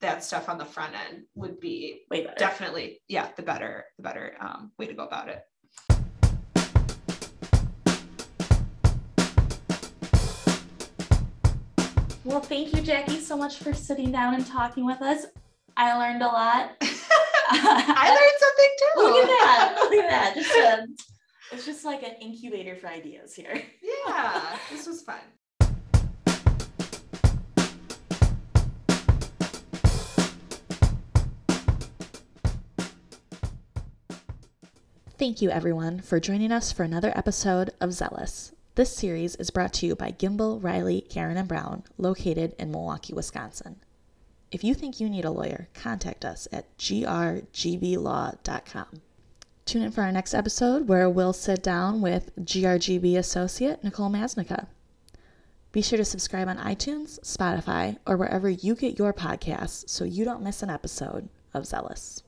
that 0.05 0.23
stuff 0.23 0.49
on 0.49 0.59
the 0.59 0.65
front 0.65 0.95
end 0.95 1.25
would 1.35 1.59
be 1.61 2.03
Way 2.11 2.25
better. 2.25 2.37
definitely, 2.39 3.01
yeah, 3.09 3.29
the 3.37 3.43
better, 3.43 3.87
the 3.97 4.03
better 4.03 4.37
um, 4.39 4.71
way 4.79 4.87
to 4.87 4.95
go 4.95 5.05
about 5.05 5.29
it. 5.29 5.43
Well, 12.25 12.41
thank 12.41 12.75
you, 12.75 12.81
Jackie, 12.81 13.19
so 13.21 13.37
much 13.37 13.59
for 13.59 13.75
sitting 13.75 14.11
down 14.11 14.35
and 14.35 14.47
talking 14.47 14.87
with 14.87 15.03
us. 15.03 15.27
I 15.77 15.97
learned 15.99 16.23
a 16.23 16.27
lot. 16.27 16.71
I 16.81 18.09
learned 18.09 18.41
something 18.41 18.71
too. 18.79 19.03
Look 19.03 19.25
at 19.25 19.29
that. 19.29 19.77
Look 19.91 20.05
at 20.05 20.11
that. 20.11 20.35
Just 20.35 20.57
a, 20.57 20.87
it's 21.55 21.67
just 21.67 21.85
like 21.85 22.03
an 22.03 22.15
incubator 22.21 22.77
for 22.77 22.89
ideas 22.89 23.35
here. 23.35 23.63
Yeah, 23.83 24.57
this 24.71 24.87
was 24.87 25.03
fun. 25.03 25.21
Thank 35.17 35.41
you, 35.41 35.49
everyone, 35.49 36.01
for 36.01 36.19
joining 36.19 36.51
us 36.51 36.73
for 36.73 36.83
another 36.83 37.17
episode 37.17 37.71
of 37.81 37.93
Zealous. 37.93 38.51
This 38.75 38.97
series 38.97 39.37
is 39.37 39.51
brought 39.51 39.73
to 39.75 39.87
you 39.87 39.95
by 39.95 40.11
Gimbel, 40.11 40.61
Reilly, 40.61 41.07
Guerin, 41.09 41.37
and 41.37 41.47
Brown, 41.47 41.85
located 41.97 42.53
in 42.59 42.73
Milwaukee, 42.73 43.15
Wisconsin. 43.15 43.77
If 44.51 44.65
you 44.65 44.75
think 44.75 44.99
you 44.99 45.09
need 45.09 45.25
a 45.25 45.31
lawyer, 45.31 45.69
contact 45.73 46.25
us 46.25 46.49
at 46.51 46.77
grgblaw.com. 46.79 47.43
Tune 49.65 49.83
in 49.83 49.93
for 49.93 50.03
our 50.03 50.11
next 50.11 50.35
episode 50.35 50.89
where 50.89 51.09
we'll 51.09 51.33
sit 51.33 51.63
down 51.63 52.01
with 52.01 52.35
GRGB 52.41 53.17
associate 53.17 53.85
Nicole 53.85 54.11
Masnica. 54.11 54.67
Be 55.71 55.81
sure 55.81 55.97
to 55.97 56.05
subscribe 56.05 56.49
on 56.49 56.59
iTunes, 56.59 57.21
Spotify, 57.21 57.99
or 58.05 58.17
wherever 58.17 58.51
you 58.51 58.75
get 58.75 58.99
your 58.99 59.13
podcasts 59.13 59.89
so 59.89 60.03
you 60.03 60.25
don't 60.25 60.43
miss 60.43 60.65
an 60.65 60.71
episode 60.71 61.29
of 61.53 61.67
Zealous. 61.67 62.24